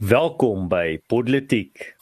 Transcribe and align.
Welkom 0.00 0.68
by 0.68 0.96
Politiek. 1.06 1.96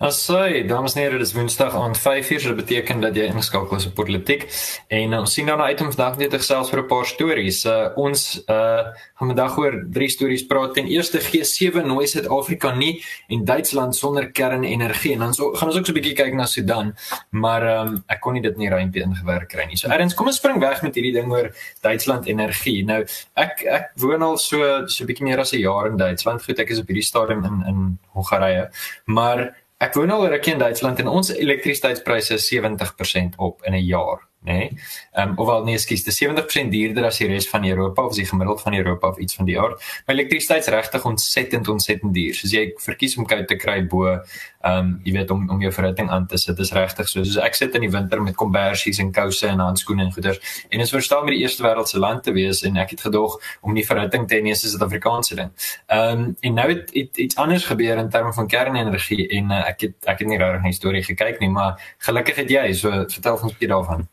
Asai, 0.00 0.62
dames 0.64 0.94
en 0.94 1.02
here, 1.02 1.18
dit 1.20 1.26
is 1.26 1.34
Woensdag 1.36 1.74
aand 1.76 1.98
5:00, 2.00 2.40
so 2.40 2.54
dit 2.54 2.56
beteken 2.56 3.00
dat 3.00 3.16
jy 3.16 3.26
ingeskakel 3.28 3.76
is 3.76 3.86
op 3.86 3.94
Politiek. 3.94 4.46
En 4.88 5.12
uh, 5.12 5.18
ons 5.18 5.32
sien 5.32 5.46
dan 5.46 5.60
uit 5.60 5.80
om 5.80 5.90
vandag 5.92 6.16
net 6.16 6.30
te 6.32 6.38
gesels 6.40 6.70
vir 6.72 6.80
'n 6.80 6.86
paar 6.86 7.04
stories. 7.06 7.64
Uh 7.64 7.92
ons 7.96 8.40
uh 8.48 8.80
gaan 9.18 9.28
vandag 9.28 9.58
oor 9.58 9.76
drie 9.92 10.08
stories 10.08 10.46
praat. 10.46 10.72
Ten 10.74 10.86
eerste 10.86 11.20
G7 11.20 11.84
nooi 11.84 12.06
Suid-Afrika 12.06 12.72
nie 12.74 13.04
en 13.28 13.44
Duitsland 13.44 13.96
sonder 13.96 14.30
kernenergie. 14.32 15.12
En 15.12 15.18
dan 15.18 15.34
so, 15.34 15.52
gaan 15.52 15.68
ons 15.68 15.76
ook 15.76 15.86
so 15.86 15.92
'n 15.92 16.00
bietjie 16.00 16.16
kyk 16.16 16.34
na 16.34 16.46
Sudan, 16.46 16.96
maar 17.30 17.62
ehm 17.62 17.88
um, 17.88 18.04
ek 18.08 18.20
kon 18.20 18.32
nie 18.32 18.42
dit 18.42 18.56
nie 18.56 18.68
ruimte 18.68 19.00
ingewerk 19.00 19.48
kry 19.48 19.66
nie. 19.66 19.76
So 19.76 19.88
erns, 19.88 20.14
kom 20.14 20.26
ons 20.26 20.36
spring 20.36 20.60
weg 20.60 20.82
met 20.82 20.94
hierdie 20.94 21.12
ding 21.12 21.32
oor 21.32 21.52
Duitsland 21.80 22.26
energie. 22.26 22.84
Nou, 22.84 23.04
ek 23.36 23.64
ek 23.68 23.90
woon 23.96 24.22
al 24.22 24.38
so 24.38 24.86
so 24.86 25.04
'n 25.04 25.06
bietjie 25.06 25.24
meer 25.24 25.40
as 25.40 25.52
'n 25.52 25.60
jaar 25.60 25.86
in 25.90 25.96
Duitsland. 25.96 26.42
Goed, 26.42 26.58
ek 26.58 26.70
is 26.70 26.78
op 26.80 26.86
hierdie 26.86 27.04
stadium 27.04 27.44
in 27.44 27.64
in 27.68 27.98
Hongarye, 28.14 28.70
maar 29.04 29.59
Ek 29.80 29.94
woon 29.96 30.10
al 30.12 30.26
rukkie 30.28 30.52
in 30.52 30.58
Duitsland 30.60 30.98
en 31.00 31.08
ons 31.08 31.30
elektrisiteitspryse 31.32 32.34
is 32.36 32.48
70% 32.52 33.38
op 33.40 33.62
in 33.64 33.72
'n 33.72 33.86
jaar 33.86 34.29
nê. 34.40 34.52
Nee? 34.52 34.78
Ehm 35.12 35.28
um, 35.28 35.38
ofwel 35.38 35.64
nee, 35.64 35.76
dit 35.76 36.06
is 36.06 36.22
70% 36.24 36.70
duurder 36.72 37.04
as 37.04 37.18
die 37.18 37.28
res 37.28 37.48
van 37.48 37.64
Europa 37.64 38.02
of 38.02 38.10
as 38.10 38.16
die 38.16 38.26
gemiddeld 38.26 38.60
van 38.60 38.74
Europa 38.74 39.08
of 39.08 39.18
iets 39.18 39.34
van 39.34 39.44
die 39.44 39.60
aard. 39.60 39.82
Maar 40.06 40.14
elektrisiteit 40.14 40.60
is 40.60 40.72
regtig 40.72 41.04
ontsettend 41.04 41.68
ontsettend 41.68 42.14
duur. 42.14 42.34
Soos 42.34 42.52
jy 42.52 42.72
verkies 42.76 43.16
om 43.16 43.26
koud 43.26 43.48
te 43.48 43.56
kry 43.56 43.82
bo 43.86 44.06
ehm 44.08 44.78
um, 44.78 45.00
jy 45.04 45.12
weet 45.12 45.30
om 45.30 45.50
om 45.50 45.60
jou 45.60 45.72
verhitting 45.72 46.10
aan 46.10 46.26
te 46.26 46.38
sit, 46.38 46.58
is 46.58 46.72
regtig 46.72 47.08
so. 47.08 47.24
Soos 47.24 47.36
ek 47.44 47.54
sit 47.54 47.74
in 47.74 47.84
die 47.84 47.90
winter 47.90 48.22
met 48.22 48.36
kombersies 48.36 48.98
en 48.98 49.12
kouse 49.12 49.46
en 49.48 49.60
handskoene 49.60 50.04
en 50.04 50.12
goeders. 50.12 50.40
En 50.68 50.80
is 50.80 50.90
verstaan 50.90 51.24
met 51.24 51.34
die 51.36 51.42
eerste 51.42 51.64
wêreldse 51.64 51.98
land 51.98 52.22
te 52.22 52.32
wees 52.32 52.62
en 52.62 52.76
ek 52.76 52.90
het 52.96 53.00
gedog 53.08 53.36
om 53.60 53.74
die 53.74 53.86
verhitting 53.86 54.28
te 54.28 54.36
hê 54.36 54.50
is 54.50 54.64
'n 54.64 54.72
Suid-Afrikaanse 54.72 55.36
ding. 55.36 55.50
Ehm 55.86 56.18
um, 56.18 56.36
en 56.40 56.54
nou 56.54 56.68
het, 56.68 56.90
iets 56.90 57.36
anders 57.36 57.64
gebeur 57.64 57.96
in 57.96 58.08
terme 58.08 58.32
van 58.32 58.46
kernenergie 58.48 59.28
en 59.28 59.50
uh, 59.50 59.68
ek 59.68 59.80
het 59.80 59.94
ek 60.04 60.18
het 60.18 60.28
nie 60.28 60.38
regtig 60.38 60.64
'n 60.64 60.72
storie 60.72 61.02
gekyk 61.02 61.40
nie, 61.40 61.50
maar 61.50 61.94
gelukkig 61.98 62.36
het 62.36 62.50
jy, 62.50 62.72
so 62.72 62.90
vertel 62.90 63.32
ons 63.32 63.42
'n 63.42 63.46
bietjie 63.46 63.68
daarvan. 63.68 64.08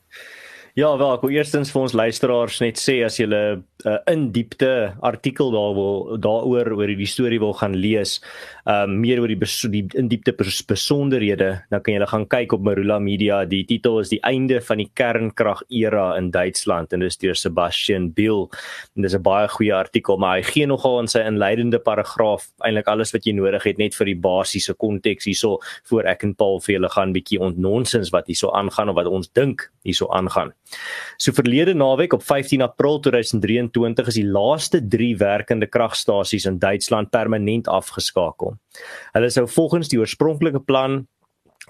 Ja, 0.78 0.92
wel, 0.94 1.16
ek 1.16 1.24
wil 1.26 1.32
eerstens 1.34 1.72
vir 1.74 1.80
ons 1.88 1.94
luisteraars 1.98 2.60
net 2.62 2.78
sê 2.78 3.00
as 3.02 3.16
jy 3.18 3.26
'n 3.26 3.34
uh, 3.34 3.96
in 4.14 4.28
diepte 4.30 4.94
artikel 5.02 5.50
daar 5.50 5.74
wil 5.74 6.20
daaroor 6.22 6.70
oor 6.76 6.92
hierdie 6.92 7.10
storie 7.10 7.40
wil 7.42 7.56
gaan 7.58 7.74
lees, 7.74 8.22
um, 8.68 8.98
meer 9.02 9.22
oor 9.22 9.32
die, 9.32 9.40
die 9.72 9.84
in 9.98 10.10
diepte 10.12 10.34
besonderhede, 10.36 11.50
dan 11.72 11.84
kan 11.84 11.96
jy 11.96 12.08
gaan 12.12 12.26
kyk 12.30 12.56
op 12.58 12.66
Marula 12.68 13.00
Media. 13.00 13.44
Die 13.48 13.64
titel 13.68 14.02
is 14.02 14.12
Die 14.12 14.22
einde 14.28 14.60
van 14.64 14.82
die 14.82 14.90
kernkrag 14.98 15.64
era 15.70 16.10
in 16.18 16.32
Duitsland 16.32 16.94
en 16.94 17.04
dit 17.04 17.12
is 17.12 17.20
deur 17.22 17.38
Sebastian 17.38 18.12
Bill. 18.16 18.48
En 18.96 19.04
dis 19.04 19.16
'n 19.16 19.22
baie 19.22 19.48
goeie 19.48 19.74
artikel, 19.74 20.18
maar 20.18 20.38
hy 20.38 20.44
gee 20.44 20.66
nogal 20.66 21.00
in 21.00 21.08
sy 21.08 21.20
inleidende 21.20 21.80
paragraaf 21.80 22.50
eintlik 22.60 22.88
alles 22.88 23.14
wat 23.14 23.26
jy 23.26 23.34
nodig 23.34 23.64
het 23.64 23.78
net 23.78 23.96
vir 23.96 24.06
die 24.06 24.16
basiese 24.16 24.74
konteks 24.74 25.26
hierso 25.26 25.60
voor 25.90 26.04
ek 26.04 26.24
en 26.24 26.36
Paul 26.36 26.60
vir 26.60 26.76
julle 26.76 26.90
gaan 26.90 27.14
bietjie 27.14 27.40
ontnonsens 27.40 28.12
wat 28.12 28.28
hierso 28.28 28.52
aangaan 28.52 28.90
of 28.90 28.96
wat 28.96 29.08
ons 29.08 29.30
dink 29.30 29.72
hierso 29.84 30.08
aangaan. 30.12 30.54
So 31.18 31.32
verlede 31.32 31.74
naweek 31.74 32.14
op 32.14 32.24
15 32.24 32.62
April 32.62 33.00
2023 33.00 34.08
is 34.08 34.20
die 34.20 34.28
laaste 34.28 34.82
3 34.82 35.16
werkende 35.18 35.68
kragstasies 35.68 36.46
in 36.46 36.60
Duitsland 36.60 37.12
permanent 37.12 37.68
afgeskakel. 37.68 38.57
Hulle 39.14 39.30
sou 39.30 39.48
volgens 39.48 39.88
die 39.88 40.00
oorspronklike 40.00 40.60
plan 40.60 41.06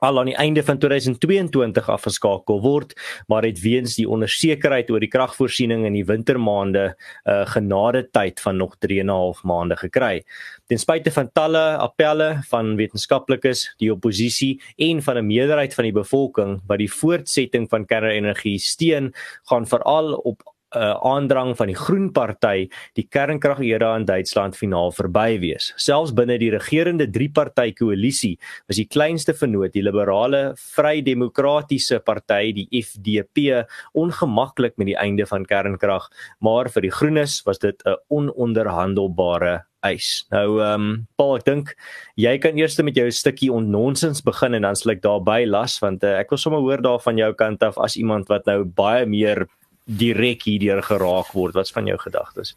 al 0.05 0.19
aan 0.19 0.29
die 0.29 0.37
einde 0.37 0.63
van 0.63 0.77
2022 0.77 1.89
afgeskakel 1.89 2.61
word, 2.61 2.93
maar 3.27 3.45
het 3.45 3.59
weens 3.63 3.95
die 3.97 4.05
onsekerheid 4.09 4.91
oor 4.93 5.01
die 5.01 5.11
kragvoorsiening 5.11 5.85
in 5.89 5.97
die 5.97 6.05
wintermaande 6.05 6.83
'n 6.93 7.31
uh, 7.31 7.45
genade 7.49 8.03
tyd 8.11 8.39
van 8.39 8.57
nog 8.57 8.75
3 8.79 8.99
en 8.99 9.05
'n 9.05 9.09
half 9.09 9.43
maande 9.43 9.75
gekry. 9.75 10.23
Ten 10.67 10.77
spyte 10.77 11.11
van 11.11 11.31
talle 11.33 11.77
appelle 11.77 12.41
van 12.49 12.75
wetenskaplikes, 12.75 13.73
die 13.77 13.91
oppositie 13.91 14.61
en 14.77 15.01
van 15.01 15.17
'n 15.17 15.25
meerderheid 15.25 15.73
van 15.73 15.83
die 15.83 15.93
bevolking 15.93 16.61
wat 16.67 16.77
die 16.77 16.91
voortsetting 16.91 17.69
van 17.69 17.85
kernenergie 17.85 18.59
steun, 18.59 19.13
gaan 19.49 19.65
veral 19.65 20.13
op 20.13 20.43
uh, 20.75 20.95
aandrang 21.05 21.53
van 21.57 21.71
die 21.71 21.77
Groen 21.77 22.09
Party 22.11 22.67
die 22.97 23.05
kernkragera 23.09 23.93
in 23.99 24.07
Duitsland 24.07 24.57
finaal 24.57 24.91
verby 24.95 25.37
wees. 25.41 25.71
Selfs 25.79 26.13
binne 26.17 26.37
die 26.41 26.51
regerende 26.53 27.07
drie-party 27.11 27.71
koalisie 27.77 28.35
was 28.67 28.79
die 28.81 28.87
kleinste 28.89 29.35
vernoot, 29.37 29.73
die 29.75 29.85
liberale 29.85 30.55
Vrydemokratiese 30.75 32.01
Party, 32.05 32.53
die 32.57 32.67
FDP, 32.81 33.63
ongemaklik 33.97 34.77
met 34.77 34.91
die 34.91 34.99
einde 34.99 35.27
van 35.29 35.47
kernkrag, 35.47 36.09
maar 36.43 36.71
vir 36.73 36.87
die 36.87 36.93
Groenes 36.93 37.41
was 37.47 37.59
dit 37.59 37.81
'n 37.85 37.97
ononderhandelbare 38.09 39.67
eis. 39.85 40.25
Nou 40.33 40.59
ehm 40.61 40.81
um, 40.81 41.07
Paul, 41.19 41.37
ek 41.37 41.45
dink 41.45 41.73
jy 42.19 42.37
kan 42.41 42.57
eers 42.57 42.77
met 42.83 42.97
jou 42.97 43.07
stukkie 43.13 43.51
onnonsens 43.53 44.23
begin 44.25 44.57
en 44.57 44.65
dan 44.67 44.75
sal 44.75 44.95
ek 44.95 45.03
daarby 45.05 45.45
las 45.45 45.77
want 45.83 46.03
uh, 46.03 46.17
ek 46.21 46.33
wil 46.33 46.41
sommer 46.41 46.63
hoor 46.65 46.81
daar 46.81 47.01
van 47.03 47.19
jou 47.19 47.29
kant 47.37 47.63
af 47.63 47.77
as 47.77 47.97
iemand 47.99 48.29
wat 48.31 48.47
nou 48.49 48.63
baie 48.65 49.05
meer 49.05 49.45
direk 49.87 50.43
hierdeur 50.47 50.83
geraak 50.83 51.33
word. 51.33 51.55
Wat's 51.55 51.71
van 51.71 51.87
jou 51.87 51.97
gedagtes? 52.01 52.55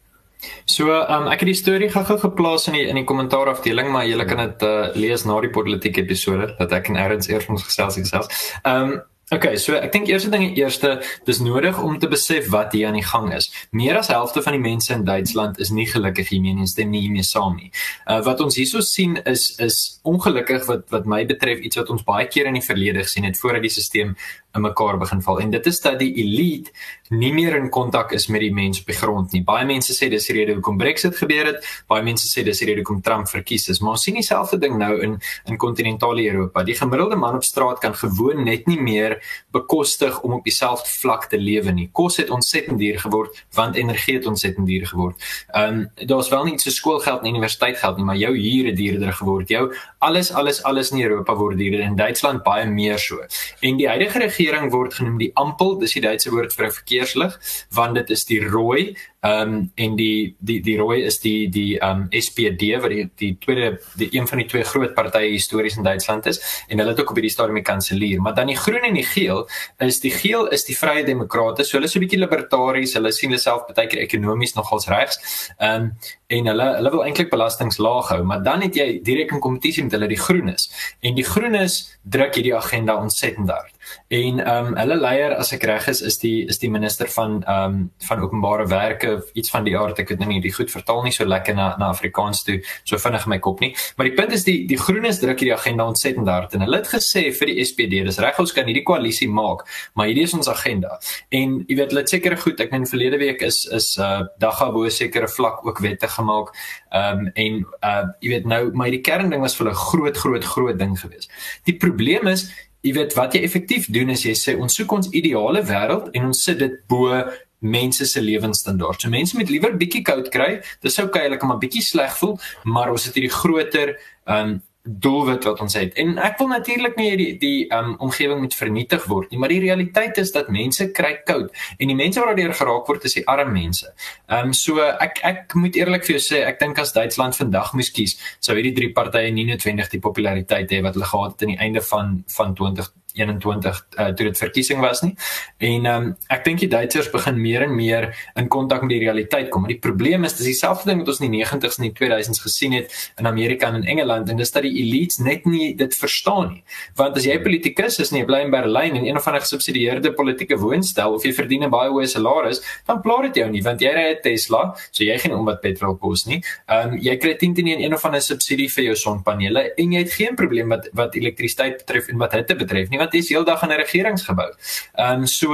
So, 0.65 0.89
um, 0.89 1.27
ek 1.29 1.43
het 1.43 1.51
die 1.51 1.57
storie 1.57 1.89
gou-gou 1.93 2.17
geplaas 2.23 2.65
in 2.71 2.79
die 2.79 2.87
in 2.89 2.97
die 2.97 3.05
kommentaar 3.05 3.51
afdeling, 3.51 3.91
maar 3.93 4.07
jy 4.09 4.25
kan 4.25 4.41
dit 4.41 4.65
uh, 4.65 4.89
lees 4.97 5.25
na 5.29 5.37
die 5.43 5.53
politieke 5.53 6.01
episode 6.01 6.55
dat 6.57 6.73
ek 6.73 6.89
en 6.89 6.97
Erns 6.97 7.29
eers 7.29 7.47
ons 7.49 7.65
gesels 7.69 8.01
gesels. 8.01 8.31
Ehm 8.63 8.97
um, 8.97 8.99
Okay, 9.31 9.55
so 9.55 9.77
ek 9.79 9.93
dink 9.93 10.09
eerste 10.11 10.27
ding 10.27 10.41
eerste, 10.59 10.89
dis 11.23 11.37
nodig 11.39 11.77
om 11.79 11.93
te 11.99 12.09
besef 12.11 12.49
wat 12.51 12.73
hier 12.75 12.89
aan 12.89 12.97
die 12.99 13.05
gang 13.05 13.29
is. 13.31 13.45
Meer 13.71 13.95
as 14.01 14.09
helfte 14.11 14.43
van 14.43 14.57
die 14.57 14.59
mense 14.59 14.91
in 14.91 15.05
Duitsland 15.07 15.61
is 15.63 15.71
nie 15.71 15.85
gelukkig 15.87 16.33
hiermee 16.33 16.57
en 16.59 16.67
stem 16.67 16.91
nie 16.91 17.05
hiermee 17.05 17.23
saam 17.23 17.55
nie. 17.55 17.71
Uh 18.11 18.19
wat 18.25 18.43
ons 18.43 18.59
hierso 18.59 18.83
sien 18.83 19.15
is 19.23 19.45
is 19.63 19.77
ongelukkig 20.03 20.67
wat 20.67 20.83
wat 20.91 21.07
my 21.07 21.21
betref 21.29 21.63
iets 21.63 21.79
wat 21.79 21.93
ons 21.95 22.03
baie 22.03 22.27
keer 22.27 22.51
in 22.51 22.59
die 22.59 22.65
verlede 22.65 23.05
gesien 23.07 23.23
het 23.23 23.39
voordat 23.39 23.63
die 23.63 23.71
stelsel 23.71 24.17
in 24.53 24.61
mekaar 24.61 24.97
begin 24.97 25.21
val. 25.21 25.39
En 25.39 25.51
dit 25.51 25.65
is 25.65 25.79
dat 25.81 25.99
die 25.99 26.11
elite 26.23 26.71
nie 27.11 27.31
meer 27.35 27.55
in 27.55 27.69
kontak 27.69 28.11
is 28.15 28.27
met 28.31 28.43
die 28.43 28.53
mense 28.55 28.81
op 28.81 28.87
die 28.91 28.95
grond 28.95 29.33
nie. 29.35 29.41
Baie 29.43 29.65
mense 29.67 29.93
sê 29.95 30.07
dis 30.11 30.27
die 30.29 30.35
rede 30.37 30.55
hoekom 30.55 30.77
Brexit 30.79 31.17
gebeur 31.19 31.49
het. 31.49 31.67
Baie 31.91 32.03
mense 32.03 32.27
sê 32.27 32.43
dis 32.47 32.59
die 32.59 32.67
rede 32.69 32.83
hoekom 32.83 33.01
Trump 33.03 33.27
verkies 33.31 33.67
is. 33.71 33.81
Maar 33.83 33.97
ons 33.97 34.05
sien 34.07 34.15
dieselfde 34.19 34.59
ding 34.61 34.77
nou 34.79 34.93
in 35.03 35.17
in 35.49 35.59
kontinentale 35.59 36.23
Europa. 36.27 36.63
Die 36.67 36.75
gemiddelde 36.75 37.15
man 37.19 37.35
op 37.39 37.43
straat 37.43 37.79
kan 37.83 37.95
gewoon 37.95 38.43
net 38.43 38.67
nie 38.67 38.79
meer 38.79 39.17
bekostig 39.51 40.21
om 40.21 40.37
op 40.39 40.43
dieselfde 40.47 40.89
vlak 41.01 41.27
te 41.31 41.39
lewe 41.39 41.71
nie. 41.71 41.89
Kos 41.91 42.17
het 42.21 42.29
ontsettend 42.29 42.79
duur 42.79 42.99
geword 42.99 43.43
want 43.55 43.75
energie 43.75 44.15
het 44.15 44.25
ontsettend 44.25 44.67
duur 44.67 44.87
geword. 44.87 45.31
Ehm 45.51 45.81
um, 45.81 46.07
daar's 46.07 46.29
wel 46.29 46.43
nie 46.43 46.59
so 46.59 46.69
skoolgeld 46.69 47.21
en 47.21 47.29
universiteitsgeld 47.29 47.97
nie, 47.97 48.05
maar 48.05 48.19
jou 48.19 48.37
huur 48.37 48.65
het 48.65 48.77
duurder 48.77 49.13
geword. 49.13 49.49
Jou 49.49 49.73
alles 49.99 50.31
alles 50.31 50.63
alles 50.63 50.91
in 50.91 51.01
Europa 51.01 51.35
word 51.35 51.57
duurder 51.57 51.79
en 51.79 51.95
Duitsland 51.95 52.43
baie 52.43 52.65
meer 52.65 52.99
so. 52.99 53.19
En 53.59 53.77
die 53.77 53.87
huidige 53.87 54.19
regering 54.19 54.40
word 54.71 54.93
genoem 54.93 55.17
die 55.17 55.31
ampel, 55.35 55.77
dis 55.79 55.93
die 55.93 56.01
Duitse 56.01 56.31
woord 56.31 56.53
vir 56.53 56.65
'n 56.65 56.71
verkeerslig, 56.71 57.39
want 57.71 57.95
dit 57.95 58.09
is 58.09 58.25
die 58.25 58.39
rooi 58.39 58.95
Ehm 59.21 59.53
um, 59.53 59.71
en 59.75 59.95
die 59.95 60.35
die 60.39 60.61
die 60.65 60.77
rooi 60.77 61.03
is 61.05 61.19
die 61.21 61.49
die 61.49 61.77
ehm 61.77 61.99
um, 61.99 62.05
SPD 62.09 62.71
wat 62.81 62.89
die 62.89 63.03
die 63.21 63.35
tweede 63.37 63.77
die 63.93 64.07
een 64.17 64.27
van 64.27 64.39
die 64.41 64.47
twee 64.49 64.63
groot 64.63 64.95
partye 64.95 65.29
histories 65.29 65.77
in 65.77 65.83
Duitsland 65.83 66.25
is 66.25 66.39
en 66.67 66.79
hulle 66.79 66.89
het 66.89 67.01
ook 67.01 67.09
op 67.09 67.19
hierdie 67.19 67.31
stadium 67.31 67.59
die 67.59 67.63
kanselier. 67.63 68.21
Maar 68.21 68.33
dan 68.35 68.49
die 68.49 68.57
groen 68.57 68.81
en 68.81 68.97
die 68.97 69.05
geel 69.05 69.43
is 69.77 69.99
die 70.01 70.11
geel 70.11 70.47
is 70.47 70.65
die 70.65 70.77
Vrye 70.77 71.03
Demokrate. 71.05 71.63
So 71.63 71.77
hulle 71.77 71.85
is 71.85 71.93
so 71.93 71.99
'n 71.99 72.05
bietjie 72.07 72.19
libertaries. 72.19 72.93
Hulle 72.93 73.11
sien 73.11 73.29
hulle 73.29 73.41
self 73.41 73.69
baie 73.69 73.87
keer 73.87 74.01
ekonomies 74.01 74.55
nogals 74.55 74.87
regs. 74.87 75.21
Ehm 75.59 75.83
um, 75.83 75.93
en 76.27 76.45
hulle 76.47 76.67
hulle 76.75 76.91
wil 76.91 77.05
eintlik 77.05 77.29
belastings 77.29 77.77
laag 77.77 78.09
hou, 78.09 78.23
maar 78.23 78.43
dan 78.43 78.61
het 78.61 78.75
jy 78.75 79.01
direk 79.03 79.31
in 79.31 79.39
kompetisie 79.39 79.83
met 79.83 79.91
hulle 79.91 80.07
die 80.07 80.17
groenes. 80.17 80.71
En 81.01 81.15
die 81.15 81.27
groenes 81.27 81.99
druk 82.01 82.35
hierdie 82.35 82.55
agenda 82.55 82.95
ontsettend 82.95 83.49
hard. 83.49 83.73
En 84.07 84.39
ehm 84.39 84.65
um, 84.65 84.75
hulle 84.75 84.97
leier 84.99 85.35
as 85.39 85.53
ek 85.55 85.63
reg 85.69 85.87
is 85.87 86.01
is 86.01 86.17
die 86.19 86.45
is 86.51 86.59
die 86.59 86.69
minister 86.69 87.07
van 87.07 87.41
ehm 87.43 87.75
um, 87.75 87.91
van 88.07 88.23
openbare 88.23 88.67
werke 88.67 89.13
iets 89.33 89.49
van 89.49 89.63
die 89.63 89.77
aard 89.77 89.99
ek 89.99 90.09
het 90.13 90.19
nou 90.19 90.29
nie 90.29 90.41
die 90.43 90.53
goed 90.53 90.71
vertaal 90.71 91.03
nie 91.03 91.13
so 91.15 91.25
lekker 91.25 91.55
na 91.55 91.75
na 91.79 91.89
Afrikaans 91.95 92.43
toe 92.43 92.59
so 92.83 92.97
vinnig 92.97 93.27
my 93.27 93.39
kop 93.39 93.59
nie. 93.63 93.71
Maar 93.97 94.09
die 94.09 94.15
punt 94.17 94.35
is 94.37 94.43
die 94.43 94.57
die 94.67 94.79
groenes 94.79 95.19
druk 95.19 95.39
hierdie 95.39 95.55
agenda 95.55 95.87
ontsettend 95.87 96.27
hard 96.27 96.55
en 96.55 96.65
hulle 96.65 96.81
het 96.81 96.91
gesê 96.91 97.23
vir 97.39 97.53
die 97.53 97.65
SPD 97.65 98.03
dis 98.07 98.19
reg 98.23 98.39
ons 98.39 98.53
kan 98.55 98.67
hierdie 98.67 98.85
koalisie 98.87 99.29
maak, 99.29 99.63
maar 99.95 100.09
hierdie 100.11 100.25
is 100.27 100.33
ons 100.37 100.49
agenda. 100.51 100.97
En 101.29 101.59
jy 101.67 101.77
weet 101.79 101.95
hulle 101.95 102.05
seker 102.07 102.37
goed, 102.37 102.59
ek 102.59 102.73
meen 102.75 102.87
verlede 102.89 103.21
week 103.21 103.45
is 103.47 103.63
is 103.71 103.93
uh 103.97 104.21
Dagabo 104.41 104.87
sekere 104.89 105.27
vlak 105.27 105.65
ook 105.65 105.79
wette 105.85 106.07
gemaak. 106.07 106.51
Ehm 106.91 107.27
um, 107.27 107.31
en 107.45 107.61
uh 107.83 108.03
jy 108.19 108.35
weet 108.35 108.49
nou 108.49 108.63
maar 108.73 108.91
die 108.91 109.03
kernding 109.05 109.41
was 109.41 109.55
vir 109.55 109.69
hulle 109.69 109.77
groot 109.77 110.17
groot 110.17 110.45
groot 110.55 110.79
ding 110.79 110.97
geweest. 110.99 111.31
Die 111.65 111.77
probleem 111.77 112.27
is 112.27 112.49
jy 112.81 112.95
weet 112.97 113.15
wat 113.17 113.35
jy 113.35 113.43
effektief 113.45 113.87
doen 113.93 114.09
is 114.13 114.25
jy 114.25 114.35
sê 114.37 114.57
ons 114.57 114.75
soek 114.75 114.91
ons 114.97 115.09
ideale 115.13 115.63
wêreld 115.67 116.11
en 116.17 116.29
ons 116.31 116.43
sit 116.47 116.59
dit 116.59 116.77
bo 116.89 117.21
mense 117.61 118.05
se 118.09 118.21
lewensstandaard. 118.21 119.01
So 119.01 119.09
mense 119.13 119.37
met 119.37 119.51
liewer 119.53 119.75
bietjie 119.77 120.01
koud 120.05 120.31
kry, 120.33 120.55
dis 120.81 120.97
oukei, 121.03 121.27
hulle 121.27 121.37
kan 121.37 121.51
maar 121.51 121.61
bietjie 121.61 121.83
sleg 121.85 122.15
voel, 122.17 122.39
maar 122.65 122.89
ons 122.93 123.05
het 123.05 123.17
hierdie 123.17 123.33
groter 123.33 123.95
um 124.25 124.59
doelwit 124.83 125.43
wat 125.43 125.61
ons 125.61 125.73
het. 125.77 125.93
En 126.01 126.15
ek 126.17 126.39
wil 126.41 126.47
natuurlik 126.51 126.95
nie 126.97 127.09
die 127.17 127.29
die 127.41 127.57
um 127.75 127.93
omgewing 128.07 128.39
moet 128.41 128.55
vernietig 128.57 129.05
word 129.09 129.29
nie, 129.31 129.39
maar 129.41 129.53
die 129.53 129.61
realiteit 129.61 130.17
is 130.17 130.33
dat 130.33 130.49
mense 130.49 130.87
kry 130.97 131.13
koud 131.25 131.51
en 131.77 131.91
die 131.91 131.97
mense 131.97 132.19
wat 132.19 132.31
daardeur 132.31 132.55
geraak 132.57 132.89
word 132.89 133.05
is 133.05 133.17
die 133.19 133.25
arm 133.29 133.53
mense. 133.53 133.91
Um 134.39 134.55
so 134.57 134.81
ek 134.81 135.21
ek 135.27 135.55
moet 135.55 135.77
eerlik 135.77 136.07
vir 136.07 136.17
jou 136.17 136.23
sê, 136.23 136.41
ek 136.47 136.59
dink 136.59 136.81
as 136.81 136.95
Duitsland 136.97 137.37
vandag 137.37 137.73
moes 137.77 137.91
kies, 137.93 138.17
sou 138.39 138.57
hierdie 138.57 138.73
drie 138.77 138.91
partye 138.93 139.29
nie 139.31 139.45
noodwendig 139.49 139.91
die 139.93 140.01
populariteit 140.01 140.73
hê 140.73 140.81
wat 140.81 140.97
hulle 140.97 141.11
gehad 141.13 141.35
het 141.35 141.45
aan 141.45 141.53
die 141.55 141.61
einde 141.67 141.85
van 141.91 142.17
van 142.37 142.57
20 142.57 142.89
21 143.15 143.85
uh, 143.97 144.05
toe 144.15 144.25
dit 144.27 144.37
verkiesing 144.37 144.79
was 144.83 145.01
nie. 145.01 145.15
En 145.57 145.85
ehm 145.85 146.07
um, 146.07 146.09
ek 146.31 146.43
dink 146.45 146.61
die 146.63 146.69
Duitsers 146.71 147.09
begin 147.11 147.39
meer 147.41 147.65
en 147.65 147.75
meer 147.75 148.09
in 148.39 148.47
kontak 148.47 148.81
met 148.85 148.93
die 148.93 149.01
realiteit 149.03 149.49
kom. 149.49 149.65
Maar 149.65 149.73
die 149.75 149.81
probleem 149.83 150.23
is 150.27 150.37
dis 150.37 150.51
dieselfde 150.53 150.89
ding 150.89 151.01
wat 151.01 151.11
ons 151.13 151.21
in 151.21 151.31
die 151.31 151.43
90s 151.43 151.79
en 151.79 151.87
die 151.87 151.93
2000s 151.97 152.43
gesien 152.45 152.75
het 152.77 152.93
in 153.19 153.27
Amerika 153.27 153.67
en 153.67 153.81
in 153.81 153.87
Engeland 153.95 154.29
en 154.29 154.39
dis 154.39 154.51
dat 154.51 154.63
die 154.63 154.73
elites 154.83 155.19
net 155.19 155.45
nie 155.45 155.73
dit 155.75 155.95
verstaan 155.95 156.53
nie. 156.55 156.63
Want 156.99 157.17
as 157.17 157.27
jy 157.27 157.37
politikus 157.43 157.99
is 157.99 158.11
en 158.11 158.21
jy 158.21 158.25
bly 158.29 158.43
in 158.45 158.53
Berlyn 158.53 158.95
in 158.99 159.05
een 159.09 159.19
of 159.19 159.27
ander 159.27 159.43
gesubsidieerde 159.43 160.13
politieke 160.17 160.57
woonstel 160.61 161.17
of 161.17 161.25
jy 161.27 161.33
verdien 161.33 161.65
'n 161.65 161.69
baie 161.69 161.89
hoë 161.89 162.07
salaris, 162.07 162.61
dan 162.87 163.01
pla 163.01 163.21
dit 163.27 163.35
jou 163.41 163.49
nie 163.49 163.61
want 163.61 163.81
jy 163.81 163.91
ry 163.93 164.05
'n 164.11 164.21
Tesla, 164.23 164.75
so 164.91 165.03
jy 165.03 165.17
geen 165.17 165.33
om 165.33 165.45
wat 165.45 165.61
petrol 165.61 165.95
kos 165.95 166.25
nie. 166.25 166.41
Ehm 166.67 166.93
um, 166.93 166.99
jy 166.99 167.17
kry 167.17 167.35
10 167.35 167.53
teen 167.53 167.67
1 167.67 167.83
een 167.83 167.93
of 167.93 168.05
ander 168.05 168.21
subsidie 168.21 168.69
vir 168.69 168.83
jou 168.83 168.95
sonpanele 168.95 169.73
en 169.77 169.91
jy 169.91 169.99
het 169.99 170.13
geen 170.13 170.35
probleem 170.35 170.69
wat 170.69 170.89
wat 170.93 171.15
elektrisiteit 171.15 171.77
betref 171.77 172.09
en 172.09 172.17
wat 172.17 172.33
hitte 172.33 172.55
betref 172.55 172.89
nie 172.89 173.00
wat 173.03 173.13
is 173.13 173.29
heeldag 173.29 173.61
in 173.63 173.71
'n 173.71 173.81
regeringsgebou. 173.83 174.51
Ehm 174.93 175.19
um, 175.19 175.25
so 175.25 175.49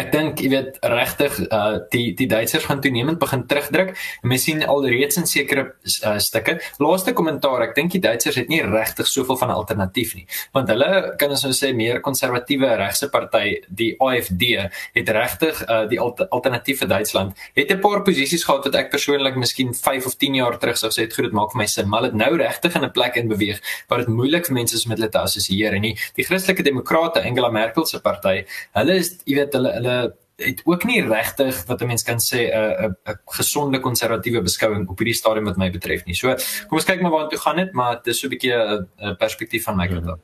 Ek 0.00 0.12
dink 0.12 0.40
jy 0.40 0.48
weet 0.52 0.78
regtig 0.92 1.38
uh 1.48 1.78
die 1.92 2.12
die 2.16 2.28
Duitsers 2.30 2.64
gaan 2.68 2.80
toenemend 2.80 3.18
begin 3.20 3.44
terugdruk. 3.46 3.92
Mens 4.22 4.46
sien 4.46 4.62
alreeds 4.64 5.18
in 5.20 5.26
sekere 5.26 5.64
uh, 5.72 6.18
stukke. 6.18 6.58
Laaste 6.82 7.12
kommentaar, 7.16 7.66
ek 7.68 7.74
dink 7.76 7.92
die 7.92 8.02
Duitsers 8.02 8.38
het 8.40 8.48
nie 8.48 8.62
regtig 8.64 9.08
soveel 9.10 9.36
van 9.40 9.50
'n 9.50 9.58
alternatief 9.60 10.14
nie. 10.14 10.26
Want 10.52 10.68
hulle 10.68 11.14
kan 11.18 11.30
ons 11.30 11.44
nou 11.44 11.52
sê 11.52 11.74
meer 11.76 12.00
konservatiewe 12.00 12.76
regse 12.76 13.08
party, 13.10 13.60
die 13.68 13.94
AFD, 13.98 14.70
het 14.94 15.08
regtig 15.08 15.62
uh 15.68 15.84
die 15.88 16.00
alter, 16.00 16.28
alternatief 16.30 16.78
vir 16.78 16.88
Duitsland. 16.88 17.36
Het 17.54 17.70
'n 17.70 17.80
paar 17.80 18.02
posisies 18.02 18.44
gehad 18.44 18.64
wat 18.64 18.74
ek 18.74 18.90
persoonlik 18.90 19.36
miskien 19.36 19.74
5 19.74 20.06
of 20.06 20.16
10 20.16 20.34
jaar 20.34 20.58
terug 20.58 20.76
sou 20.76 20.90
sê 20.90 21.02
het 21.06 21.14
goed 21.14 21.32
maak 21.32 21.52
vir 21.52 21.58
my 21.58 21.66
sin, 21.66 21.88
maar 21.88 22.02
dit 22.02 22.14
nou 22.14 22.36
regtig 22.36 22.74
in 22.74 22.84
'n 22.84 22.90
plek 22.90 23.16
in 23.16 23.28
beweeg 23.28 23.60
waar 23.88 23.98
dit 23.98 24.08
moeilik 24.08 24.46
vir 24.46 24.54
mense 24.54 24.74
is 24.74 24.84
om 24.84 24.90
met 24.90 24.98
hulle 24.98 25.10
te 25.10 25.18
assosieer 25.18 25.74
en 25.74 25.80
nie. 25.80 25.96
Die 26.16 26.24
Christelike 26.24 26.62
Demokrate, 26.62 27.22
Angela 27.22 27.50
Merkel 27.50 27.86
se 27.86 28.00
party, 28.00 28.44
hulle 28.72 28.94
is 28.94 29.18
jy 29.24 29.34
weet 29.34 29.52
hulle 29.52 29.72
hulle 29.82 30.14
het 30.42 30.62
ook 30.64 30.84
nie 30.84 31.02
regtig 31.06 31.64
wat 31.66 31.80
'n 31.82 31.86
mens 31.86 32.02
kan 32.02 32.18
sê 32.18 32.50
'n 32.50 32.96
'n 33.06 33.18
gesonde 33.26 33.80
konservatiewe 33.80 34.42
beskouing 34.42 34.88
op 34.88 34.98
hierdie 34.98 35.14
stadium 35.14 35.44
wat 35.44 35.56
my 35.56 35.70
betref 35.70 36.04
nie. 36.04 36.14
So 36.14 36.34
kom 36.68 36.78
ons 36.78 36.84
kyk 36.84 37.00
maar 37.00 37.10
waartoe 37.10 37.38
gaan 37.38 37.56
dit, 37.56 37.72
maar 37.72 37.94
dit 37.96 38.06
is 38.06 38.20
so 38.20 38.26
'n 38.26 38.30
bietjie 38.30 38.54
'n 38.54 39.16
perspektief 39.16 39.64
van 39.64 39.76
my 39.76 39.88
kant 39.88 40.06
af. 40.06 40.18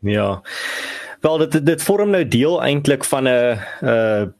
Ja. 0.00 0.42
Wel 1.20 1.38
dit 1.38 1.66
dit 1.66 1.82
vorm 1.82 2.10
nou 2.10 2.28
deel 2.28 2.62
eintlik 2.62 3.04
van 3.04 3.28
'n 3.28 3.58
'n 3.82 4.34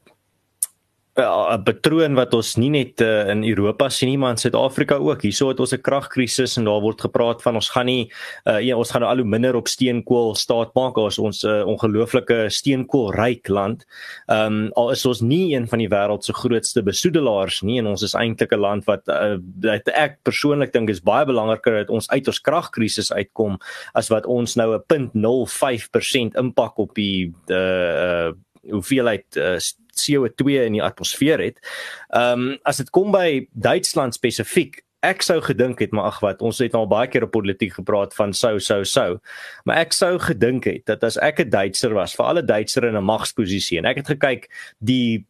'n 1.17 1.63
patroon 1.65 2.15
wat 2.15 2.35
ons 2.37 2.57
nie 2.61 2.69
net 2.71 3.01
uh, 3.01 3.29
in 3.33 3.45
Europa 3.45 3.89
sien 3.89 4.11
nie, 4.11 4.19
maar 4.19 4.35
in 4.35 4.41
Suid-Afrika 4.41 4.99
ook. 5.01 5.23
Hierso 5.25 5.49
het 5.49 5.61
ons 5.61 5.73
'n 5.73 5.81
kragkrisis 5.81 6.57
en 6.59 6.65
daar 6.65 6.81
word 6.81 7.01
gepraat 7.01 7.43
van 7.43 7.55
ons 7.55 7.71
gaan 7.71 7.87
nie 7.87 8.13
uh, 8.45 8.61
ja, 8.61 8.77
ons 8.77 8.91
gaan 8.91 9.01
nou 9.01 9.11
al 9.11 9.23
hoe 9.23 9.29
minder 9.29 9.57
op 9.57 9.69
steenkool 9.69 10.35
staat 10.35 10.75
maak 10.75 10.99
as 10.99 11.19
ons 11.19 11.43
'n 11.45 11.49
uh, 11.49 11.67
ongelooflike 11.67 12.51
steenkoolryk 12.51 13.49
land. 13.49 13.87
Ehm 14.29 14.67
um, 14.67 14.71
al 14.75 14.91
is 14.91 15.07
ons 15.07 15.21
nie 15.21 15.55
een 15.55 15.69
van 15.69 15.79
die 15.79 15.89
wêreld 15.89 16.25
se 16.25 16.33
grootste 16.33 16.83
besoedelaars 16.83 17.63
nie 17.63 17.79
en 17.79 17.87
ons 17.87 18.03
is 18.03 18.15
eintlik 18.15 18.53
'n 18.53 18.61
land 18.61 18.85
wat 18.85 19.09
uh, 19.09 19.39
ek 19.95 20.19
persoonlik 20.23 20.73
dink 20.73 20.91
is 20.91 21.01
baie 21.01 21.25
belangriker 21.25 21.73
dat 21.73 21.91
ons 21.91 22.11
uit 22.11 22.27
ons 22.27 22.41
kragkrisis 22.41 23.13
uitkom 23.13 23.59
as 23.95 24.09
wat 24.09 24.27
ons 24.27 24.57
nou 24.57 24.77
'n 24.77 25.11
0.05% 25.15 26.37
impak 26.37 26.79
op 26.79 26.95
die 26.95 27.33
uh, 27.49 28.33
hoeveelheid 28.71 29.37
uh, 29.37 29.59
CO2 30.01 30.65
in 30.67 30.73
die 30.73 30.83
atmosfeer 30.83 31.43
het. 31.43 31.63
Ehm 32.09 32.33
um, 32.33 32.59
as 32.65 32.77
dit 32.77 32.91
kom 32.91 33.13
by 33.13 33.49
Duitsland 33.53 34.15
spesifiek 34.15 34.83
Ek 35.05 35.23
sou 35.23 35.37
gedink 35.45 35.81
het 35.85 35.93
maar 35.95 36.09
ag 36.09 36.19
wat 36.25 36.43
ons 36.43 36.59
het 36.63 36.75
al 36.75 36.89
baie 36.89 37.09
keer 37.11 37.27
op 37.27 37.35
politiek 37.35 37.75
gepraat 37.77 38.15
van 38.17 38.33
sou 38.35 38.57
sou 38.63 38.81
sou 38.89 39.19
maar 39.69 39.83
ek 39.85 39.93
sou 39.93 40.17
gedink 40.23 40.67
het 40.67 40.87
dat 40.89 41.05
as 41.05 41.19
ek 41.21 41.41
'n 41.41 41.51
Duitser 41.51 41.95
was 41.95 42.17
vir 42.17 42.27
alle 42.27 42.43
Duitsers 42.43 42.87
in 42.87 42.97
'n 42.97 43.05
magsposisie 43.05 43.79
en 43.79 43.85
ek 43.85 43.97
het 43.97 44.09
gekyk 44.17 44.49
die 44.81 45.27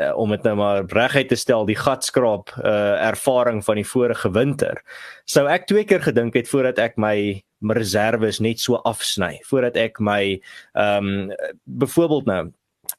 uh, 0.00 0.16
om 0.16 0.30
dit 0.30 0.42
nou 0.42 0.54
maar 0.56 0.84
reguit 0.86 1.28
te 1.28 1.36
stel 1.36 1.66
die 1.66 1.76
gatskraap 1.76 2.54
uh, 2.62 2.96
ervaring 3.08 3.64
van 3.64 3.76
die 3.76 3.84
vorige 3.86 4.30
winter 4.30 4.82
sou 5.24 5.46
ek 5.48 5.66
twee 5.66 5.84
keer 5.84 6.00
gedink 6.00 6.34
het 6.34 6.48
voordat 6.48 6.78
ek 6.78 6.96
my 6.96 7.42
reserves 7.60 8.38
net 8.40 8.60
so 8.60 8.76
afsny 8.84 9.40
voordat 9.50 9.76
ek 9.76 10.00
my 10.00 10.40
ehm 10.74 11.04
um, 11.04 11.32
byvoorbeeld 11.64 12.26
nou 12.26 12.52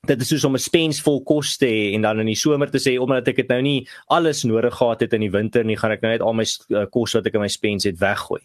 dit 0.07 0.21
is 0.21 0.27
soos 0.27 0.43
om 0.43 0.55
'n 0.55 0.61
spens 0.61 1.01
vol 1.01 1.21
kos 1.23 1.57
te 1.57 1.65
hê 1.65 1.93
en 1.95 2.01
dan 2.01 2.19
in 2.19 2.25
die 2.25 2.35
somer 2.35 2.69
te 2.69 2.79
sê 2.79 2.97
omdat 2.99 3.27
ek 3.27 3.35
dit 3.35 3.49
nou 3.49 3.61
nie 3.61 3.87
alles 4.07 4.43
nodig 4.43 4.73
gehad 4.73 5.01
het 5.01 5.13
in 5.13 5.21
die 5.21 5.31
winter 5.31 5.63
nie, 5.63 5.77
gaan 5.77 5.91
ek 5.91 6.01
nou 6.01 6.11
net 6.11 6.21
al 6.21 6.33
my 6.33 6.45
uh, 6.69 6.85
kos 6.85 7.13
wat 7.13 7.25
ek 7.25 7.33
in 7.33 7.41
my 7.41 7.47
spens 7.47 7.83
het 7.83 7.99
weggooi. 7.99 8.41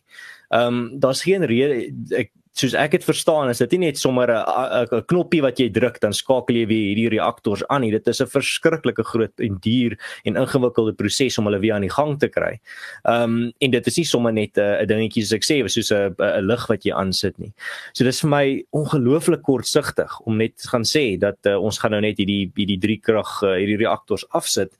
Ehm 0.50 0.66
um, 0.66 1.00
daar's 1.00 1.22
geen 1.22 1.44
rede 1.44 1.92
ek 2.10 2.30
soos 2.54 2.74
ek 2.78 2.94
dit 2.94 3.04
verstaan 3.04 3.50
is 3.50 3.60
dit 3.62 3.74
nie 3.74 3.88
net 3.88 3.98
sommer 3.98 4.30
'n 4.30 5.02
knoppie 5.10 5.42
wat 5.42 5.58
jy 5.58 5.68
druk 5.74 6.00
dan 6.00 6.12
skakel 6.12 6.56
jy 6.56 6.66
weer 6.66 6.86
hierdie 6.94 7.18
reaktors 7.18 7.64
aan 7.68 7.82
nie 7.82 7.90
dit 7.90 8.08
is 8.08 8.20
'n 8.20 8.26
verskriklike 8.26 9.04
groot 9.04 9.40
en 9.40 9.58
duur 9.60 9.98
en 10.24 10.36
ingewikkelde 10.36 10.94
proses 10.94 11.38
om 11.38 11.46
hulle 11.46 11.58
weer 11.58 11.74
aan 11.74 11.86
die 11.88 11.90
gang 11.90 12.18
te 12.18 12.28
kry. 12.28 12.60
Ehm 13.04 13.22
um, 13.22 13.52
en 13.60 13.70
dit 13.70 13.86
is 13.86 13.96
nie 13.96 14.04
sommer 14.04 14.32
net 14.32 14.56
'n 14.58 14.86
dingetjie 14.86 15.24
soos 15.24 15.32
ek 15.32 15.44
sê 15.44 15.68
soos 15.68 15.90
'n 15.90 16.14
'n 16.18 16.46
lig 16.46 16.66
wat 16.68 16.84
jy 16.84 16.92
aansit 16.92 17.38
nie. 17.38 17.52
So 17.92 18.04
dis 18.04 18.20
vir 18.20 18.30
my 18.30 18.64
ongelooflik 18.72 19.42
kortsigtig 19.42 20.20
om 20.26 20.36
net 20.36 20.62
gaan 20.70 20.84
sê 20.84 21.18
dat 21.18 21.38
uh, 21.46 21.58
ons 21.58 21.78
gaan 21.78 21.90
nou 21.90 22.00
net 22.00 22.18
hierdie 22.18 22.52
hierdie 22.54 22.80
drie 22.80 23.00
krag 23.00 23.42
uh, 23.42 23.56
hierdie 23.58 23.82
reaktors 23.82 24.24
afsit 24.30 24.72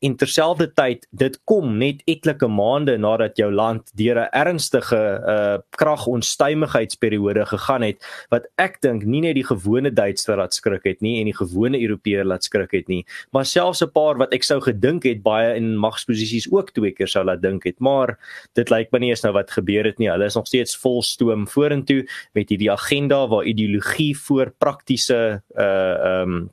en 0.00 0.16
terselfdertyd 0.16 1.06
dit 1.10 1.38
kom 1.44 1.76
net 1.78 2.02
etlike 2.10 2.48
maande 2.48 2.96
nadat 2.98 3.36
jou 3.36 3.50
land 3.52 3.90
deur 3.94 4.18
'n 4.20 4.28
ernstige 4.32 5.02
uh 5.34 5.58
kragonstuimigheidsperiode 5.76 7.46
gegaan 7.46 7.82
het 7.82 7.98
wat 8.30 8.46
ek 8.58 8.80
dink 8.80 9.04
nie 9.04 9.20
net 9.20 9.34
die 9.34 9.46
gewone 9.46 9.90
Duitser 9.90 10.36
laat 10.36 10.54
skrik 10.54 10.84
het 10.84 11.00
nie 11.00 11.20
en 11.20 11.24
die 11.24 11.36
gewone 11.36 11.80
Europeër 11.80 12.24
laat 12.24 12.44
skrik 12.44 12.72
het 12.72 12.88
nie 12.88 13.04
maar 13.32 13.44
selfs 13.44 13.82
'n 13.82 13.92
paar 13.92 14.16
wat 14.16 14.32
ek 14.32 14.42
sou 14.42 14.60
gedink 14.60 15.04
het 15.04 15.22
baie 15.22 15.56
in 15.56 15.76
magsposisies 15.76 16.50
ook 16.52 16.70
twee 16.70 16.92
keer 16.92 17.08
sou 17.08 17.24
laat 17.24 17.42
dink 17.42 17.64
het 17.64 17.78
maar 17.80 18.18
dit 18.54 18.70
lyk 18.70 18.92
my 18.92 18.98
nie 18.98 19.12
is 19.12 19.22
nou 19.24 19.32
wat 19.36 19.50
gebeur 19.50 19.86
het 19.88 19.98
nie. 19.98 20.10
Hulle 20.10 20.28
is 20.30 20.38
nog 20.38 20.48
steeds 20.48 20.76
vol 20.80 21.02
stoom 21.06 21.46
vorentoe 21.50 22.04
met 22.36 22.50
hierdie 22.52 22.70
agenda 22.72 23.22
waar 23.28 23.48
ideologie 23.48 24.14
voor 24.18 24.54
praktiese 24.58 25.42
uh 25.56 26.22
um 26.22 26.50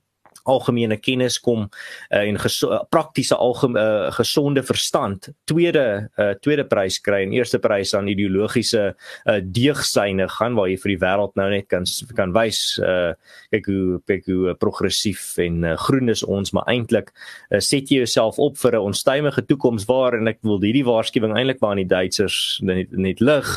algemene 0.48 0.98
kennis 0.98 1.40
kom 1.44 1.68
uh, 1.68 2.24
en 2.24 2.40
uh, 2.40 2.80
praktiese 2.90 3.36
algemene 3.36 3.84
uh, 4.08 4.12
gesonde 4.18 4.64
verstand 4.64 5.30
tweede 5.50 5.86
uh, 6.18 6.34
tweede 6.42 6.66
prys 6.68 7.00
kry 7.04 7.24
en 7.26 7.36
eerste 7.36 7.60
prys 7.60 7.94
aan 7.98 8.10
ideologiese 8.12 8.84
uh, 8.94 9.40
deegsyne 9.42 10.28
gaan 10.38 10.58
waar 10.58 10.72
jy 10.72 10.78
vir 10.84 10.96
die 10.96 11.02
wêreld 11.04 11.36
nou 11.40 11.50
net 11.52 11.68
kan 11.72 11.86
kan 12.18 12.34
wys 12.36 12.62
uh, 12.84 13.14
kyk 13.54 13.72
hoe 13.72 14.02
kyk 14.10 14.32
hoe 14.32 14.56
progressief 14.60 15.38
en 15.44 15.64
uh, 15.64 15.76
groen 15.88 16.10
is 16.14 16.24
ons 16.24 16.54
maar 16.56 16.68
eintlik 16.72 17.12
uh, 17.52 17.60
set 17.60 17.92
jy 17.92 18.02
jouself 18.04 18.40
op 18.40 18.58
vir 18.58 18.76
'n 18.78 18.88
onstuimige 18.92 19.46
toekoms 19.46 19.86
waar 19.86 20.18
en 20.18 20.28
ek 20.28 20.40
wil 20.42 20.62
hierdie 20.62 20.86
waarskuwing 20.86 21.36
eintlik 21.36 21.62
maar 21.62 21.76
aan 21.76 21.84
die 21.84 21.94
Duitsers 21.96 22.60
net 22.64 22.92
net 22.92 23.20
lig. 23.20 23.48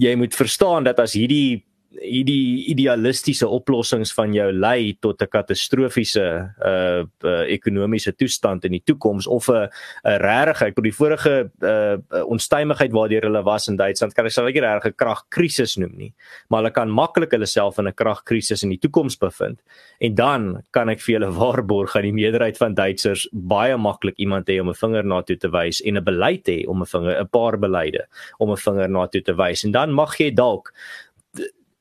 Jy 0.00 0.14
moet 0.16 0.34
verstaan 0.34 0.84
dat 0.84 1.00
as 1.00 1.16
hierdie 1.16 1.64
hierdie 1.96 2.66
idealistiese 2.72 3.48
oplossings 3.48 4.12
van 4.14 4.34
jou 4.34 4.50
lei 4.52 4.96
tot 5.00 5.22
'n 5.22 5.26
katastrofiese 5.28 6.26
uh, 6.60 7.04
uh 7.24 7.44
ekonomiese 7.48 8.12
toestand 8.12 8.64
in 8.64 8.72
die 8.72 8.82
toekoms 8.84 9.26
of 9.26 9.48
'n 9.48 9.68
'n 10.04 10.18
regtig 10.20 10.62
ek 10.62 10.74
bedoel 10.74 10.90
die 10.90 11.00
vorige 11.00 11.50
uh 11.62 11.96
onstuimigheid 12.26 12.92
waardeur 12.92 13.22
hulle 13.22 13.42
was 13.42 13.68
in 13.68 13.76
Duitsland 13.76 14.14
kan 14.14 14.26
ek 14.26 14.32
sal 14.32 14.44
nie 14.44 14.60
regtig 14.60 14.92
'n 14.92 14.96
kragkrisis 14.96 15.76
noem 15.76 15.96
nie 15.96 16.12
maar 16.48 16.62
hulle 16.62 16.72
kan 16.72 16.90
maklik 16.90 17.32
hulle 17.32 17.46
self 17.46 17.78
in 17.78 17.86
'n 17.86 17.94
kragkrisis 17.94 18.62
in 18.62 18.70
die 18.74 18.78
toekoms 18.78 19.16
bevind. 19.18 19.60
En 20.00 20.14
dan 20.14 20.62
kan 20.70 20.88
ek 20.88 21.00
vir 21.00 21.18
julle 21.18 21.30
waarborg 21.40 21.90
gaan 21.94 22.08
die 22.08 22.12
meerderheid 22.16 22.58
van 22.58 22.74
Duitsers 22.74 23.26
baie 23.32 23.76
maklik 23.76 24.16
iemand 24.18 24.48
hê 24.48 24.60
om 24.60 24.70
'n 24.70 24.80
vinger 24.82 25.04
na 25.04 25.22
toe 25.22 25.36
te 25.36 25.48
wys 25.48 25.80
en 25.82 25.96
'n 25.96 26.04
beleid 26.04 26.46
hê 26.48 26.64
om 26.68 26.82
'n 26.82 26.86
vinger 26.86 27.20
'n 27.20 27.28
paar 27.28 27.58
beleide 27.58 28.06
om 28.38 28.50
'n 28.50 28.56
vinger 28.56 28.88
na 28.88 29.06
toe 29.06 29.22
te 29.22 29.34
wys. 29.34 29.64
En 29.64 29.72
dan 29.72 29.92
mag 29.92 30.18
jy 30.18 30.30
dalk 30.30 30.72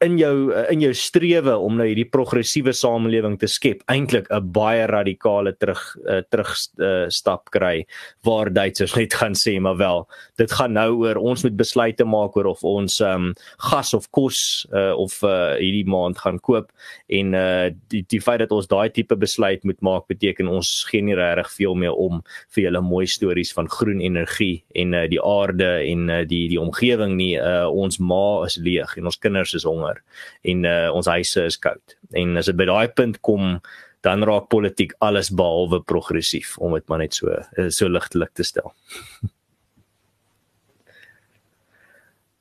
in 0.03 0.17
jou 0.19 0.51
in 0.69 0.81
jou 0.81 0.93
strewe 0.93 1.55
om 1.57 1.77
nou 1.79 1.87
hierdie 1.87 2.09
progressiewe 2.09 2.73
samelewing 2.75 3.37
te 3.39 3.47
skep 3.47 3.83
eintlik 3.91 4.27
'n 4.29 4.51
baie 4.51 4.85
radikale 4.87 5.55
terug 5.55 5.81
uh, 6.07 6.21
terug 6.29 6.51
uh, 6.79 7.07
stap 7.09 7.49
kry 7.49 7.85
waar 8.23 8.51
Duitsers 8.51 8.95
net 8.95 9.13
gaan 9.13 9.33
sê 9.33 9.59
maar 9.59 9.77
wel 9.77 10.07
dit 10.37 10.51
gaan 10.51 10.73
nou 10.73 10.89
oor 11.05 11.15
ons 11.15 11.43
moet 11.43 11.55
besluite 11.55 12.05
maak 12.05 12.35
oor 12.35 12.45
of 12.51 12.63
ons 12.63 12.99
um, 12.99 13.33
gas 13.69 13.93
of 13.93 14.09
kos 14.11 14.67
uh, 14.73 14.93
of 14.97 15.15
uh, 15.23 15.55
hierdie 15.59 15.85
maand 15.87 16.19
gaan 16.19 16.39
koop. 16.39 16.71
En 17.07 17.33
uh, 17.37 17.69
die 17.91 18.03
die 18.11 18.21
feit 18.23 18.41
dat 18.43 18.53
ons 18.55 18.67
daai 18.71 18.89
tipe 18.93 19.15
besluit 19.19 19.63
moet 19.63 19.81
maak 19.85 20.07
beteken 20.11 20.49
ons 20.51 20.71
gee 20.89 21.03
nie 21.05 21.15
regtig 21.17 21.51
veel 21.55 21.77
meer 21.85 21.95
om 21.95 22.21
vir 22.55 22.67
julle 22.67 22.81
mooi 22.85 23.05
stories 23.09 23.53
van 23.55 23.69
groen 23.71 24.01
energie 24.03 24.63
en 24.75 24.93
uh, 24.93 25.05
die 25.11 25.21
aarde 25.21 25.69
en 25.85 26.09
uh, 26.09 26.21
die 26.27 26.45
die 26.51 26.61
omgewing 26.61 27.15
nie. 27.19 27.35
Uh, 27.39 27.67
ons 27.71 27.99
ma 27.99 28.45
is 28.45 28.57
leeg 28.61 28.97
en 28.97 29.11
ons 29.11 29.19
kinders 29.21 29.55
is 29.57 29.67
honger 29.67 29.84
honger 29.85 30.01
en 30.43 30.65
uh, 30.65 30.89
ons 30.95 31.07
huise 31.07 31.45
is 31.45 31.57
koud. 31.61 31.97
En 32.17 32.37
as 32.37 32.45
dit 32.49 32.57
by 32.57 32.65
daai 32.65 32.87
punt 32.93 33.21
kom, 33.21 33.59
dan 34.05 34.23
raak 34.25 34.49
politiek 34.49 34.93
alles 35.01 35.31
behalwe 35.33 35.81
progressief 35.83 36.57
om 36.61 36.73
dit 36.77 36.87
maar 36.89 37.01
net 37.01 37.13
so 37.17 37.29
eh, 37.33 37.69
so 37.69 37.89
ligtelik 37.89 38.33
te 38.37 38.43
stel. 38.45 38.73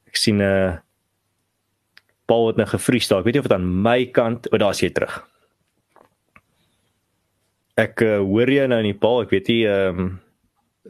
Ek 0.09 0.17
sien 0.21 0.39
'n 0.39 0.45
uh, 0.45 0.77
Paul 2.27 2.47
het 2.47 2.57
nou 2.57 2.67
gefries 2.69 3.09
daar. 3.09 3.21
Ek 3.21 3.25
weet 3.25 3.35
nie 3.35 3.41
of 3.45 3.49
dit 3.49 3.57
aan 3.57 3.83
my 3.85 4.07
kant, 4.07 4.49
o, 4.49 4.57
daar's 4.57 4.81
jy 4.81 4.91
terug. 4.97 5.29
Ek 7.77 8.01
uh, 8.01 8.23
hoor 8.23 8.49
jy 8.49 8.67
nou 8.71 8.79
in 8.81 8.93
die 8.93 9.01
Paul, 9.01 9.25
ek 9.25 9.35
weet 9.35 9.49
nie 9.49 9.65
ehm 9.69 9.99
um, 9.99 10.21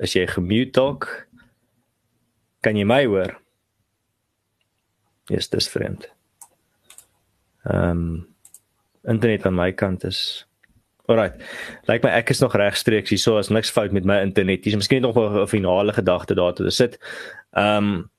is 0.03 0.15
jy 0.15 0.27
gemute 0.27 0.75
dalk? 0.75 1.07
Kan 2.67 2.77
jy 2.77 2.85
my 2.85 3.05
hoor? 3.07 3.39
Yes, 5.31 5.49
dis 5.49 5.69
vreemd. 5.71 6.14
Ehm 7.65 7.91
um, 7.91 8.27
internet 9.05 9.47
aan 9.47 9.55
my 9.55 9.73
kant 9.73 10.05
is 10.05 10.47
Alright. 11.05 11.37
Lyk 11.85 12.05
my 12.05 12.11
ek 12.17 12.31
is 12.33 12.41
nog 12.41 12.55
regstreeks 12.57 13.13
hier, 13.13 13.21
so 13.21 13.37
as 13.37 13.51
niks 13.53 13.73
fout 13.73 13.93
met 13.93 14.07
my 14.09 14.23
internet. 14.25 14.63
Dis 14.65 14.77
miskien 14.77 15.03
nog 15.05 15.19
'n 15.19 15.47
finale 15.47 15.93
gedagte 15.93 16.35
daar 16.35 16.55
te 16.55 16.71
sit. 16.71 16.99
Ehm 17.53 18.11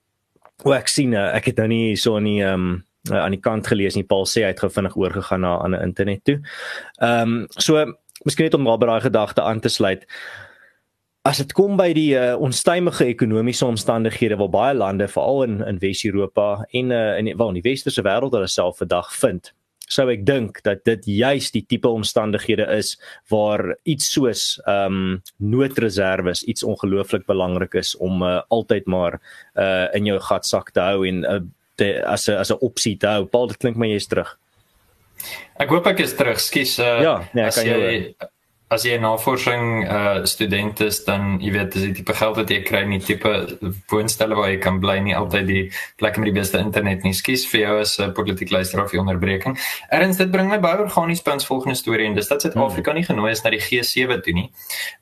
um, 0.66 0.74
ek 0.74 0.88
sien 0.88 1.14
eh, 1.14 1.36
ek 1.36 1.46
het 1.46 1.58
nou 1.58 1.68
nie 1.68 1.96
so 1.96 2.20
nie 2.20 2.44
ehm 2.44 2.54
um, 2.54 2.86
aan 3.12 3.32
die 3.32 3.42
kant 3.42 3.68
gelees 3.68 3.96
nie. 3.96 4.04
Paul 4.04 4.26
sê 4.26 4.42
hy 4.42 4.54
het 4.54 4.60
gevinnig 4.60 4.96
oorgegaan 4.96 5.42
na 5.42 5.58
'n 5.58 5.64
ander 5.64 5.82
internet 5.82 6.24
toe. 6.24 6.40
Ehm 7.02 7.22
um, 7.22 7.48
so 7.58 7.86
miskien 8.24 8.46
net 8.46 8.54
om 8.54 8.64
daar 8.64 8.78
by 8.78 8.86
daai 8.86 9.02
gedagte 9.02 9.42
aan 9.42 9.60
te 9.60 9.70
sluit. 9.70 10.06
As 11.26 11.40
dit 11.42 11.56
kom 11.58 11.74
by 11.74 11.88
die 11.98 12.12
uh, 12.14 12.36
onstuimige 12.38 13.08
ekonomiese 13.10 13.66
omstandighede 13.66 14.38
waar 14.38 14.52
baie 14.54 14.74
lande 14.78 15.08
veral 15.10 15.44
in 15.48 15.62
in 15.66 15.80
Wes-Europa 15.82 16.68
en 16.70 16.92
uh, 16.94 17.18
in 17.18 17.32
wel 17.38 17.50
in 17.50 17.58
die 17.58 17.66
westerse 17.66 18.04
wêreld 18.06 18.36
hulle 18.38 18.50
self 18.52 18.78
vandag 18.78 19.10
vind, 19.18 19.50
sou 19.90 20.06
ek 20.14 20.22
dink 20.26 20.62
dat 20.66 20.84
dit 20.86 21.08
juis 21.16 21.48
die 21.54 21.64
tipe 21.66 21.90
omstandighede 21.90 22.68
is 22.78 22.94
waar 23.34 23.76
iets 23.90 24.12
soos 24.14 24.44
ehm 24.66 25.00
um, 25.00 25.18
noodreserwes 25.42 26.44
iets 26.46 26.64
ongelooflik 26.64 27.26
belangrik 27.26 27.74
is 27.82 27.96
om 27.98 28.22
uh, 28.22 28.42
altyd 28.54 28.86
maar 28.86 29.18
uh, 29.58 29.90
in 29.98 30.06
jou 30.06 30.20
gatsak 30.30 30.72
te 30.78 30.86
hou 30.86 31.06
en 31.10 31.24
uh, 31.26 31.42
te, 31.76 31.90
as 32.06 32.30
'n 32.30 32.38
as 32.38 32.52
'n 32.52 32.62
opsie 32.62 32.98
te 32.98 33.08
hou. 33.08 33.26
Paul, 33.26 33.48
dit 33.48 33.58
klink 33.58 33.78
my 33.78 33.90
jy's 33.90 34.08
terug. 34.08 34.38
Ek 35.58 35.70
hoop 35.70 35.88
ek 35.88 36.00
is 36.00 36.14
terug. 36.14 36.40
Skus 36.40 36.80
uh, 36.80 37.02
ja, 37.02 37.18
nee, 37.34 37.50
kan 37.50 37.66
jy, 37.66 37.82
jy 37.82 38.26
as 38.68 38.84
jy 38.84 38.98
'n 38.98 39.02
navorsing 39.02 39.86
uh 39.86 40.26
student 40.26 40.82
is 40.82 41.04
dan 41.06 41.38
jy 41.40 41.52
weet 41.54 41.74
dis 41.74 41.84
die 41.84 41.94
tipe 41.94 42.14
geld 42.18 42.36
wat 42.36 42.50
jy 42.50 42.64
kry 42.66 42.82
nie 42.84 43.00
tipe 43.00 43.30
woonstelle 43.92 44.36
waar 44.36 44.50
jy 44.50 44.58
kan 44.58 44.80
bly 44.82 44.98
nie 45.06 45.14
altyd 45.14 45.46
die 45.48 45.66
plek 46.02 46.18
met 46.18 46.26
die 46.26 46.40
beste 46.40 46.58
internet 46.58 47.04
nie 47.04 47.14
skuis 47.14 47.46
vir 47.46 47.62
jou 47.62 47.76
as 47.82 48.00
'n 48.00 48.10
uh, 48.10 48.14
politiek 48.14 48.50
luisteraar 48.50 48.90
jy 48.90 49.00
onderbreking. 49.00 49.58
Erns 49.92 50.18
dit 50.18 50.32
bring 50.32 50.50
my 50.50 50.58
baie 50.58 50.82
organies 50.82 51.22
by 51.22 51.32
ons 51.38 51.46
volgende 51.46 51.76
storie 51.76 52.08
en 52.08 52.16
dis 52.16 52.28
dat 52.28 52.42
Suid-Afrika 52.42 52.94
nie 52.94 53.06
genooi 53.06 53.32
is 53.32 53.44
na 53.44 53.52
die 53.52 53.62
G7 53.62 54.22
toe 54.24 54.34
nie. 54.34 54.50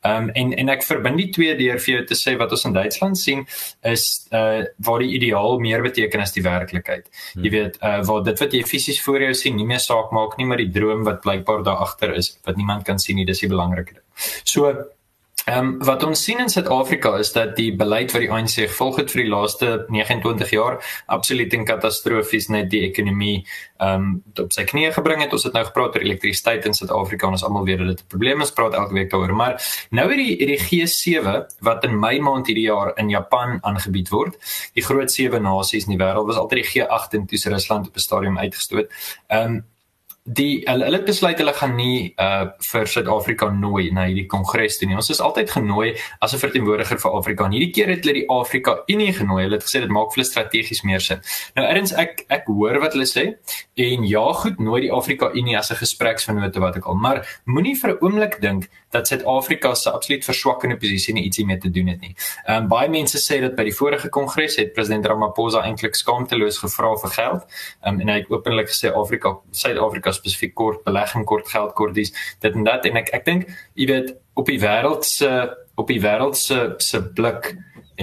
Um 0.04 0.30
en 0.30 0.54
en 0.54 0.70
ek 0.70 0.84
verbind 0.84 1.18
die 1.18 1.30
twee 1.32 1.56
deur 1.56 1.80
vir 1.80 1.96
jou 1.96 2.06
te 2.06 2.16
sê 2.16 2.36
wat 2.38 2.52
ons 2.52 2.66
in 2.66 2.74
Duitsland 2.74 3.18
sien 3.18 3.48
is 3.84 4.28
uh 4.32 4.64
waar 4.78 5.00
die 5.00 5.16
ideaal 5.16 5.60
meer 5.60 5.82
beteken 5.82 6.20
as 6.20 6.34
die 6.34 6.44
werklikheid. 6.44 7.08
Jy 7.36 7.42
hmm. 7.42 7.52
weet 7.52 7.80
uh 7.82 8.04
waar 8.04 8.24
dit 8.24 8.40
wat 8.40 8.54
jy 8.54 8.64
fisies 8.64 9.02
voor 9.02 9.22
jou 9.22 9.34
sien 9.34 9.56
nie 9.56 9.66
meer 9.66 9.80
saak 9.80 10.12
maak 10.12 10.38
nie 10.38 10.46
maar 10.46 10.58
die 10.58 10.72
droom 10.72 11.04
wat 11.04 11.22
blykbaar 11.22 11.64
daar 11.64 11.80
agter 11.88 12.14
is 12.14 12.38
wat 12.44 12.58
niemand 12.58 12.84
kan 12.84 13.00
sien 13.00 13.16
nie 13.16 13.26
dis 13.26 13.40
die 13.40 13.53
belangrike 13.54 14.00
ding. 14.00 14.06
So 14.44 14.74
Ehm 15.44 15.58
um, 15.58 15.72
wat 15.84 16.04
ons 16.08 16.22
sien 16.24 16.40
in 16.40 16.48
Suid-Afrika 16.50 17.18
is 17.20 17.34
dat 17.36 17.58
die 17.58 17.74
beleid 17.76 18.14
wat 18.16 18.22
die 18.24 18.30
ANC 18.32 18.54
gevolg 18.62 19.02
het 19.02 19.10
vir 19.12 19.26
die 19.26 19.32
laaste 19.32 19.72
29 19.92 20.54
jaar 20.56 20.78
absoluut 21.12 21.54
en 21.58 21.66
katastrofies 21.68 22.48
net 22.48 22.70
die 22.72 22.86
ekonomie 22.88 23.42
ehm 23.84 24.06
um, 24.06 24.14
op 24.40 24.54
sy 24.56 24.64
knieë 24.70 24.94
gebring 24.96 25.20
het. 25.20 25.36
Ons 25.36 25.44
het 25.44 25.58
nou 25.58 25.66
gepraat 25.68 25.98
oor 25.98 26.06
elektrisiteit 26.06 26.70
in 26.70 26.78
Suid-Afrika 26.78 27.28
en 27.28 27.36
ons 27.36 27.44
almal 27.44 27.68
weet 27.68 27.84
dat 27.84 27.92
dit 27.92 28.06
'n 28.06 28.12
probleem 28.16 28.42
is. 28.42 28.54
Praat 28.56 28.74
elke 28.74 28.94
week 28.94 29.12
daaroor. 29.12 29.36
Maar 29.36 29.60
nou 29.92 30.08
het 30.10 30.18
die 30.18 30.46
die 30.46 30.60
G7 30.64 31.60
wat 31.60 31.84
in 31.84 32.00
Mei 32.00 32.22
maand 32.22 32.48
hierdie 32.48 32.70
jaar 32.72 32.94
in 32.96 33.10
Japan 33.10 33.60
aangebied 33.62 34.10
word, 34.10 34.40
die 34.74 34.84
groot 34.84 35.12
sewe 35.12 35.40
nasies 35.40 35.88
in 35.88 35.98
die 35.98 36.06
wêreld 36.06 36.26
was 36.26 36.38
altyd 36.38 36.64
die 36.64 36.72
G8 36.72 37.20
en 37.20 37.26
toe 37.26 37.50
Rusland 37.50 37.88
op 37.88 37.96
'n 37.96 38.00
stadium 38.00 38.40
uitgestoot. 38.40 38.88
Ehm 39.28 39.52
um, 39.52 39.66
die 40.24 40.64
hulle 40.64 40.86
hulle 40.88 41.02
besluit 41.04 41.40
hulle 41.42 41.52
gaan 41.54 41.74
nie 41.76 42.14
uh 42.22 42.46
vir 42.64 42.88
Suid-Afrika 42.88 43.50
nooi 43.52 43.90
na 43.92 44.06
hierdie 44.08 44.28
kongres 44.32 44.78
toe 44.80 44.88
nie. 44.88 44.96
Ons 44.96 45.10
is 45.12 45.20
altyd 45.20 45.52
genooi 45.52 45.98
as 46.22 46.34
'n 46.34 46.40
verteenwoordiger 46.40 46.98
vir 46.98 47.12
Afrika. 47.12 47.46
En 47.46 47.52
hierdie 47.52 47.74
keer 47.76 47.90
het 47.90 48.06
hulle 48.06 48.14
die 48.14 48.30
Afrika 48.30 48.84
Unie 48.88 49.12
genooi. 49.14 49.44
Hulle 49.44 49.56
het 49.60 49.66
gesê 49.68 49.82
dit 49.82 49.90
maak 49.90 50.14
vir 50.14 50.24
hulle 50.24 50.32
strategies 50.32 50.84
meer 50.84 51.02
sin. 51.02 51.20
Nou 51.56 51.68
erns 51.68 51.92
ek 51.92 52.26
ek 52.30 52.48
hoor 52.48 52.80
wat 52.80 52.94
hulle 52.94 53.06
sê 53.06 53.36
en 53.76 54.04
ja, 54.08 54.34
goed, 54.34 54.60
nooi 54.60 54.82
die 54.82 54.92
Afrika 54.92 55.32
Unie 55.34 55.58
as 55.58 55.72
'n 55.72 55.76
gespreksvennote 55.76 56.60
wat 56.60 56.78
ek 56.78 56.86
al, 56.86 56.96
maar 56.96 57.42
moenie 57.46 57.76
vir 57.76 57.92
'n 57.92 57.98
oomblik 58.00 58.40
dink 58.40 58.70
dat 58.92 59.08
Suid-Afrika 59.08 59.74
se 59.76 59.92
absoluut 59.92 60.24
verswakkende 60.24 60.78
posisie 60.78 61.14
nie 61.14 61.24
ietsie 61.24 61.46
mee 61.46 61.58
te 61.58 61.70
doen 61.70 61.88
het 61.88 62.00
nie. 62.00 62.16
Ehm 62.48 62.64
um, 62.64 62.68
baie 62.70 62.90
mense 62.90 63.18
sê 63.18 63.42
dat 63.42 63.56
by 63.56 63.64
die 63.64 63.76
vorige 63.76 64.10
kongres 64.10 64.56
het 64.56 64.74
president 64.74 65.06
Ramaphosa 65.06 65.64
eintlik 65.64 65.96
skaamteloos 65.96 66.58
gevra 66.64 66.96
vir 66.96 67.10
geld. 67.10 67.42
Ehm 67.84 67.94
um, 67.94 68.02
en 68.02 68.08
hy 68.08 68.18
het 68.22 68.30
openlik 68.30 68.70
gesê 68.70 68.94
Afrika, 68.94 69.38
Suid-Afrika 69.52 70.13
spesifiek 70.14 70.54
kort 70.56 70.84
belegging 70.88 71.26
kort 71.26 71.50
geld 71.50 71.74
korties 71.74 72.14
dit 72.40 72.54
en 72.54 72.64
dat. 72.64 72.86
En 72.86 73.02
ek 73.02 73.14
ek 73.14 73.26
dink 73.26 73.50
jy 73.74 73.90
weet 73.90 74.16
op 74.34 74.50
die 74.50 74.60
wêreld 74.62 75.06
se 75.06 75.30
op 75.76 75.88
die 75.90 76.02
wêreld 76.02 76.38
se 76.38 76.74
se 76.78 77.02
blik 77.18 77.54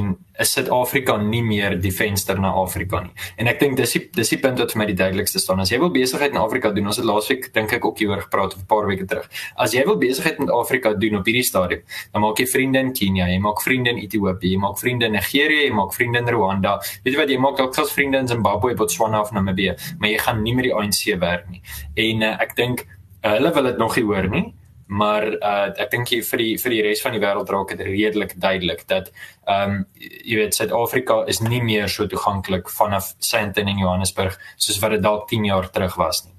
en 0.00 0.16
is 0.40 0.52
Suid-Afrika 0.57 1.16
nie 1.21 1.42
meer 1.45 1.76
die 1.80 1.92
venster 1.92 2.38
na 2.40 2.52
Afrika 2.57 3.02
nie. 3.04 3.12
En 3.40 3.50
ek 3.50 3.61
dink 3.61 3.76
dis 3.78 3.92
die 3.97 4.02
dis 4.16 4.33
die 4.33 4.38
punt 4.40 4.61
wat 4.62 4.73
vir 4.73 4.80
my 4.80 4.87
die 4.88 4.97
duidelikste 4.97 5.40
staan. 5.42 5.61
As 5.61 5.73
jy 5.73 5.80
wil 5.83 5.92
besigheid 5.95 6.33
in 6.35 6.40
Afrika 6.40 6.73
doen, 6.75 6.88
ons 6.90 7.00
het 7.00 7.07
laasweek 7.09 7.50
dink 7.54 7.75
ek 7.76 7.85
ook 7.85 8.00
hieroor 8.00 8.23
gepraat 8.25 8.57
'n 8.57 8.66
paar 8.71 8.88
weke 8.88 9.07
terug. 9.07 9.28
As 9.57 9.75
jy 9.76 9.85
wil 9.85 9.99
besigheid 10.00 10.38
met 10.38 10.50
Afrika 10.50 10.95
doen 10.95 11.16
op 11.21 11.26
hierdie 11.26 11.45
stadium, 11.45 11.83
dan 12.12 12.23
maak 12.23 12.38
jy 12.38 12.47
vriende 12.47 12.78
in 12.78 12.92
Kenia, 12.92 13.26
jy 13.28 13.38
maak 13.38 13.61
vriende 13.62 13.90
in 13.90 13.99
Ethiopië, 13.99 14.52
jy 14.52 14.59
maak 14.59 14.78
vriende 14.78 15.04
in 15.07 15.12
Nigerië, 15.12 15.64
jy 15.69 15.75
maak 15.75 15.92
vriende 15.92 16.19
in 16.19 16.28
Rwanda. 16.28 16.80
Weet 17.04 17.14
jy 17.14 17.21
wat 17.21 17.28
jy 17.28 17.38
maak 17.38 17.57
dalk 17.57 17.75
selfs 17.75 17.92
vriende 17.92 18.19
in 18.19 18.28
Zimbabwe, 18.28 18.75
Botswana 18.75 19.21
of 19.21 19.33
Namibië, 19.33 19.76
maar 19.99 20.09
jy 20.09 20.19
gaan 20.19 20.42
nie 20.42 20.54
met 20.54 20.64
die 20.64 20.75
ANC 20.75 21.21
werk 21.21 21.49
nie. 21.50 21.62
En 21.97 22.23
uh, 22.23 22.37
ek 22.40 22.57
dink 22.57 22.87
uh, 23.25 23.33
hulle 23.37 23.52
wil 23.52 23.62
dit 23.62 23.78
nog 23.78 23.97
nie 23.97 24.04
hoor 24.04 24.28
nie 24.28 24.54
maar 24.90 25.26
uh, 25.38 25.70
ek 25.78 25.92
dink 25.92 26.11
vir 26.26 26.42
die 26.42 26.54
vir 26.59 26.75
die 26.75 26.80
res 26.82 27.02
van 27.04 27.14
die 27.14 27.23
wêreld 27.23 27.50
raak 27.54 27.75
dit 27.76 27.82
redelik 27.87 28.35
duidelik 28.42 28.82
dat 28.90 29.12
ehm 29.47 29.76
um, 29.76 29.85
jy 30.00 30.40
weet 30.40 30.56
Suid-Afrika 30.56 31.20
is 31.30 31.40
nie 31.44 31.61
meer 31.62 31.88
so 31.88 32.06
toeganklik 32.11 32.70
vanaf 32.75 33.12
Sandton 33.18 33.70
in 33.70 33.78
Johannesburg 33.78 34.38
soos 34.56 34.80
wat 34.82 34.97
dit 34.97 35.04
dalk 35.04 35.28
10 35.30 35.47
jaar 35.47 35.70
terug 35.70 35.94
was 36.00 36.25
nie. 36.26 36.35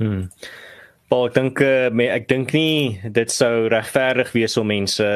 Hmm. 0.00 0.28
Maar 1.10 1.26
ek 1.30 1.34
dink 1.34 1.64
uh, 1.64 2.12
ek 2.18 2.28
dink 2.28 2.52
nie 2.52 3.00
dit 3.16 3.32
sou 3.32 3.68
regverdig 3.72 4.32
wees 4.36 4.60
om 4.60 4.68
mense 4.68 5.10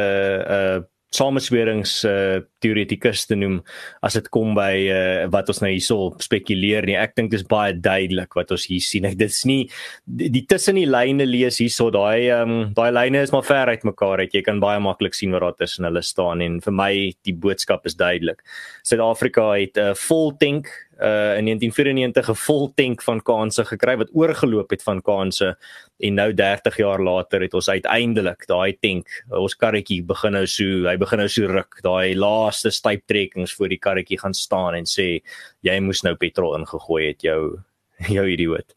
uh 0.58 0.82
sameswerings 1.14 2.00
uh, 2.10 2.40
teoretikus 2.64 3.26
te 3.30 3.38
noem 3.38 3.60
as 4.04 4.16
dit 4.18 4.28
kom 4.34 4.54
by 4.56 4.72
uh, 4.88 5.26
wat 5.34 5.52
ons 5.52 5.62
nou 5.62 5.70
hierso 5.72 5.98
spekuleer 6.24 6.88
nie. 6.88 6.96
Ek 7.00 7.14
dink 7.18 7.32
dit 7.34 7.40
is 7.40 7.48
baie 7.48 7.74
duidelik 7.76 8.34
wat 8.38 8.54
ons 8.56 8.66
hier 8.70 8.84
sien. 8.84 9.08
Dit 9.12 9.28
is 9.30 9.42
nie 9.48 9.60
die, 10.04 10.30
die 10.32 10.44
tussen 10.50 10.80
die 10.80 10.88
lyne 10.88 11.26
lees 11.28 11.60
hierso 11.62 11.90
daai 11.94 12.30
um, 12.34 12.56
daai 12.76 12.90
lyne 12.94 13.24
is 13.24 13.34
maar 13.34 13.46
ver 13.46 13.72
uit 13.72 13.86
mekaar 13.86 14.24
uit. 14.24 14.34
Jy 14.34 14.44
kan 14.46 14.62
baie 14.64 14.80
maklik 14.82 15.16
sien 15.16 15.34
wat 15.36 15.44
daar 15.44 15.58
tussen 15.64 15.88
hulle 15.88 16.02
staan 16.04 16.42
en 16.44 16.60
vir 16.64 16.78
my 16.82 16.92
die 17.26 17.36
boodskap 17.36 17.86
is 17.88 17.98
duidelik. 18.00 18.42
Suid-Afrika 18.82 19.52
het 19.58 19.78
'n 19.78 19.92
uh, 19.92 19.94
vol 20.08 20.32
tank 20.40 20.72
uh 21.00 21.36
in 21.38 21.44
1994 21.44 22.28
'n 22.30 22.34
vol 22.34 22.72
tank 22.74 23.02
van 23.02 23.20
kansse 23.22 23.64
gekry 23.64 23.96
wat 23.96 24.10
oorgeloop 24.12 24.70
het 24.70 24.82
van 24.82 25.02
kansse 25.02 25.56
en 25.98 26.14
nou 26.14 26.34
30 26.34 26.76
jaar 26.76 27.02
later 27.02 27.40
het 27.40 27.54
ons 27.54 27.68
uiteindelik 27.68 28.46
daai 28.46 28.76
tank 28.80 29.06
ons 29.30 29.56
karretjie 29.56 30.02
begin 30.02 30.32
nou 30.32 30.46
so 30.46 30.86
hy 30.86 30.96
begin 30.96 31.18
nou 31.18 31.28
so 31.28 31.46
ruk 31.46 31.80
daai 31.82 32.14
laaste 32.54 32.70
styptrekkings 32.70 33.54
voor 33.54 33.68
die 33.68 33.78
karretjie 33.78 34.18
gaan 34.18 34.34
staan 34.34 34.74
en 34.74 34.86
sê 34.86 35.22
jy 35.62 35.78
moes 35.80 36.04
nou 36.04 36.14
petrol 36.16 36.56
ingegooi 36.58 37.08
het 37.08 37.22
jou 37.22 37.58
jou 38.10 38.24
idioot. 38.26 38.74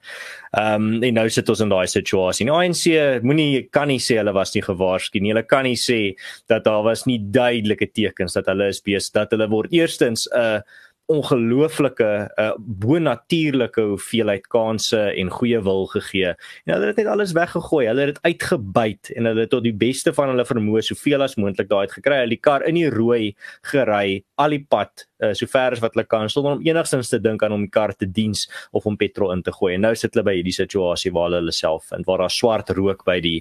Ehm 0.53 0.83
um, 0.97 1.03
en 1.03 1.15
nou 1.17 1.29
sit 1.29 1.47
ons 1.49 1.61
in 1.61 1.71
daai 1.71 1.87
situasie. 1.89 2.45
Die 2.45 2.53
ANC 2.53 3.23
moenie 3.25 3.63
kan 3.73 3.87
nie 3.89 3.97
sê 3.99 4.19
hulle 4.19 4.33
was 4.33 4.53
nie 4.53 4.61
gewaarsku 4.61 5.19
nie. 5.19 5.31
Hulle 5.33 5.43
kan 5.43 5.65
nie 5.65 5.75
sê 5.75 6.13
dat 6.47 6.65
daar 6.65 6.83
was 6.85 7.07
nie 7.07 7.17
duidelike 7.17 7.89
tekens 7.93 8.37
dat 8.37 8.45
hulle 8.45 8.69
is 8.69 8.81
besig 8.85 9.15
dat 9.17 9.33
hulle 9.33 9.49
word 9.49 9.73
eerstens 9.73 10.27
'n 10.29 10.37
uh, 10.37 10.61
ongelooflike 11.07 12.07
uh, 12.35 12.51
bonatuurlike 12.57 13.81
hoeveelheid 13.81 14.47
kansse 14.51 14.99
en 15.15 15.29
goeie 15.31 15.59
wil 15.63 15.85
gegee. 15.87 16.33
En 16.65 16.73
hulle 16.73 16.91
het 16.91 16.99
net 16.99 17.07
alles 17.11 17.31
weggegooi. 17.37 17.85
Hulle 17.87 18.07
het 18.07 18.15
dit 18.15 18.23
uitgebuit 18.25 19.11
en 19.15 19.29
hulle 19.29 19.45
het 19.45 19.53
tot 19.53 19.63
die 19.63 19.75
beste 19.75 20.13
van 20.13 20.33
hulle 20.33 20.45
vermoë 20.47 20.83
soveel 20.89 21.23
as 21.23 21.37
moontlik 21.39 21.69
daai 21.71 21.85
uit 21.87 21.95
gekry. 21.99 22.21
Hulle 22.21 22.35
die 22.35 22.41
kar 22.43 22.65
in 22.67 22.79
die 22.79 22.89
rooi 22.91 23.35
gery 23.71 24.21
al 24.35 24.55
die 24.55 24.63
pad 24.69 25.07
uh, 25.23 25.31
so 25.31 25.47
ver 25.49 25.77
as 25.77 25.83
wat 25.83 25.95
hulle 25.95 26.07
kan 26.09 26.27
sonder 26.31 26.57
om 26.57 26.65
enigstens 26.65 27.11
te 27.13 27.21
dink 27.23 27.43
aan 27.43 27.55
om 27.55 27.63
die 27.63 27.73
kar 27.73 27.95
te 27.95 28.09
diens 28.09 28.45
of 28.75 28.85
om 28.89 28.99
petrol 28.99 29.31
in 29.35 29.43
te 29.45 29.55
gooi. 29.55 29.75
En 29.77 29.87
nou 29.87 29.95
sit 29.95 30.11
hulle 30.13 30.27
by 30.27 30.35
hierdie 30.41 30.55
situasie 30.55 31.13
waar 31.15 31.31
hulle 31.31 31.45
hulle 31.45 31.55
self 31.55 31.87
vind 31.93 32.07
waar 32.09 32.25
daar 32.25 32.33
swart 32.33 32.73
rook 32.75 33.05
by 33.07 33.21
die 33.23 33.37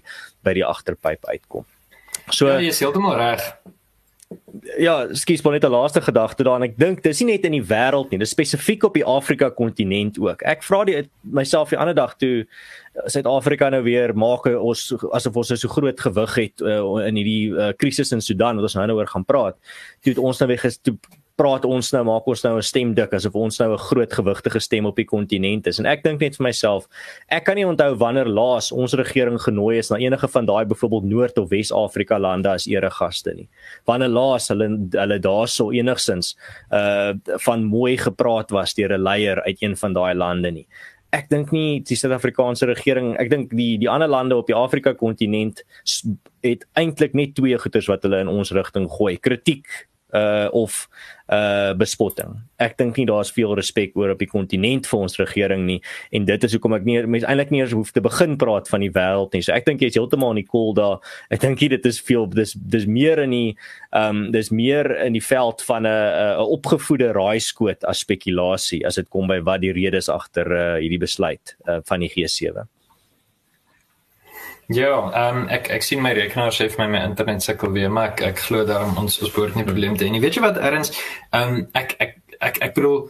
by 0.47 0.55
die 0.55 0.67
agterpyp 0.67 1.27
uitkom. 1.27 1.67
So 2.31 2.47
Ja, 2.47 2.61
jy 2.63 2.71
is 2.71 2.81
heeltemal 2.83 3.19
reg 3.19 3.43
ja, 4.79 5.15
skies 5.15 5.43
maar 5.43 5.53
net 5.53 5.65
'n 5.65 5.71
laaste 5.71 6.01
gedagte 6.01 6.43
daarin. 6.43 6.71
Ek 6.71 6.79
dink 6.79 7.03
dis 7.03 7.21
nie 7.21 7.33
net 7.33 7.45
in 7.45 7.53
die 7.53 7.63
wêreld 7.63 8.11
nie, 8.11 8.19
dis 8.19 8.31
spesifiek 8.31 8.85
op 8.85 8.95
die 8.95 9.05
Afrika 9.05 9.51
kontinent 9.51 10.19
ook. 10.19 10.43
Ek 10.43 10.63
vra 10.63 10.85
die 10.85 11.09
myself 11.23 11.69
die 11.69 11.79
ander 11.79 11.95
dag 11.95 12.17
toe 12.17 12.47
eh, 12.95 13.07
Suid-Afrika 13.07 13.69
nou 13.69 13.83
weer 13.83 14.15
maak 14.15 14.47
ons 14.47 14.93
asof 15.13 15.37
ons 15.37 15.61
so 15.61 15.69
groot 15.69 16.01
gewig 16.01 16.35
het 16.35 16.61
uh, 16.61 17.07
in 17.07 17.17
hierdie 17.17 17.51
uh, 17.51 17.73
krisis 17.77 18.13
in 18.13 18.21
Sudan 18.21 18.57
wat 18.57 18.63
ons 18.63 18.75
nou 18.75 18.87
nou 18.87 18.97
oor 18.97 19.07
gaan 19.07 19.25
praat. 19.25 19.57
Toe 20.03 20.13
het 20.13 20.19
ons 20.19 20.39
nou 20.39 20.49
weer 20.49 20.59
gestoep 20.59 21.07
praat 21.37 21.67
ons 21.69 21.91
nou 21.93 22.03
maak 22.09 22.27
ons 22.31 22.43
nou 22.45 22.57
'n 22.57 22.63
stem 22.63 22.95
dik 22.95 23.13
asof 23.13 23.35
ons 23.35 23.59
nou 23.61 23.73
'n 23.73 23.79
groot 23.79 24.13
gewigtige 24.13 24.61
stem 24.61 24.87
op 24.87 24.97
die 24.97 25.05
kontinent 25.05 25.67
is. 25.67 25.79
En 25.79 25.87
ek 25.87 26.03
dink 26.03 26.21
net 26.21 26.37
vir 26.37 26.45
myself 26.45 26.89
ek 27.29 27.45
kan 27.45 27.57
nie 27.57 27.67
onthou 27.67 27.95
wanneer 27.95 28.27
laas 28.27 28.73
ons 28.73 28.95
regering 28.95 29.39
genooi 29.39 29.79
is 29.79 29.91
na 29.91 29.97
enige 29.97 30.29
van 30.29 30.47
daai 30.47 30.65
byvoorbeeld 30.65 31.05
Noord 31.05 31.39
of 31.39 31.51
Wes-Afrika 31.51 32.19
lande 32.19 32.49
as 32.49 32.67
eregaste 32.67 33.35
nie. 33.35 33.49
Wanneer 33.87 34.09
laas 34.09 34.49
hulle 34.49 34.89
hulle 34.93 35.19
daarso 35.19 35.71
enigsins 35.71 36.37
uh 36.73 37.13
van 37.47 37.65
mooi 37.65 37.97
gepraat 37.97 38.51
was 38.51 38.75
deur 38.75 38.93
'n 38.93 39.03
leier 39.03 39.43
uit 39.43 39.57
een 39.61 39.77
van 39.77 39.93
daai 39.93 40.15
lande 40.15 40.51
nie. 40.51 40.67
Ek 41.13 41.29
dink 41.29 41.53
nie 41.53 41.81
die 41.81 41.97
Suid-Afrikaanse 41.97 42.67
regering 42.67 43.17
ek 43.19 43.31
dink 43.31 43.51
die 43.51 43.79
die 43.79 43.89
ander 43.89 44.09
lande 44.09 44.37
op 44.37 44.47
die 44.47 44.57
Afrika 44.57 44.95
kontinent 44.95 45.63
het 46.43 46.65
eintlik 46.75 47.15
net 47.15 47.35
twee 47.35 47.59
goeters 47.59 47.89
wat 47.89 48.03
hulle 48.03 48.21
in 48.21 48.29
ons 48.29 48.51
rigting 48.51 48.89
gooi. 48.91 49.19
Kritiek 49.19 49.67
uh 50.17 50.49
of 50.57 50.87
uh 51.29 51.75
bespotting. 51.75 52.37
Ek 52.63 52.77
dink 52.79 52.97
nie 53.01 53.07
daar's 53.09 53.33
veel 53.35 53.55
respek 53.59 53.97
oor 53.99 54.13
op 54.15 54.21
die 54.23 54.29
kontinent 54.31 54.87
vir 54.87 55.01
ons 55.03 55.19
regering 55.19 55.65
nie 55.67 55.79
en 56.15 56.27
dit 56.29 56.47
is 56.47 56.55
hoekom 56.55 56.77
ek 56.79 56.87
nie 56.87 57.01
mense 57.03 57.27
eintlik 57.27 57.51
nie 57.51 57.65
eens 57.65 57.75
hoef 57.75 57.91
te 57.95 58.03
begin 58.05 58.37
praat 58.39 58.71
van 58.71 58.85
die 58.85 58.93
wêreld 58.95 59.35
nie. 59.35 59.43
So 59.43 59.55
ek 59.57 59.67
dink 59.67 59.83
jy's 59.83 59.99
heeltemal 59.99 60.37
in 60.37 60.43
die 60.45 60.49
cool 60.51 60.73
daar. 60.77 61.03
Ek 61.35 61.43
dink 61.43 61.59
dit 61.59 61.89
is 61.91 61.99
veel 62.01 62.29
dis 62.31 62.55
dis 62.55 62.87
meer 62.87 63.25
in 63.25 63.35
die 63.35 63.57
um 63.97 64.31
dis 64.35 64.53
meer 64.55 64.91
in 65.03 65.19
die 65.19 65.25
veld 65.25 65.65
van 65.67 65.87
'n 65.87 65.91
'n 65.91 66.47
opgevoede 66.59 67.13
raaiskoot 67.13 67.85
as 67.85 68.05
spekulasie 68.05 68.87
as 68.87 68.97
dit 68.97 69.09
kom 69.11 69.27
by 69.27 69.41
wat 69.41 69.61
die 69.61 69.73
redes 69.73 70.09
agter 70.09 70.47
uh 70.47 70.79
hierdie 70.79 71.03
besluit 71.03 71.57
uh 71.67 71.81
van 71.85 72.01
die 72.01 72.11
G7. 72.11 72.69
Ja, 74.67 75.11
ehm 75.15 75.37
um, 75.37 75.49
ek 75.49 75.69
ek 75.71 75.85
sien 75.87 76.01
my 76.03 76.11
rekenaar 76.17 76.55
sê 76.55 76.67
vir 76.71 76.81
my 76.83 76.87
my 76.97 77.03
internet 77.07 77.43
sukkel 77.43 77.71
weer, 77.71 77.91
maar 77.91 78.09
ek 78.11 78.23
ek 78.33 78.41
glo 78.49 78.65
daarom 78.67 78.97
ons 78.99 79.21
ons 79.23 79.31
behoort 79.31 79.55
nie 79.55 79.65
probleme 79.65 79.97
te 79.97 80.05
hê 80.05 80.11
nie. 80.11 80.21
Weet 80.21 80.39
jy 80.39 80.43
wat 80.43 80.59
erns 80.59 80.91
ehm 81.31 81.55
um, 81.55 81.61
ek 81.73 81.95
ek 82.03 82.17
ek 82.41 82.59
ek 82.67 82.75
bedoel 82.75 83.07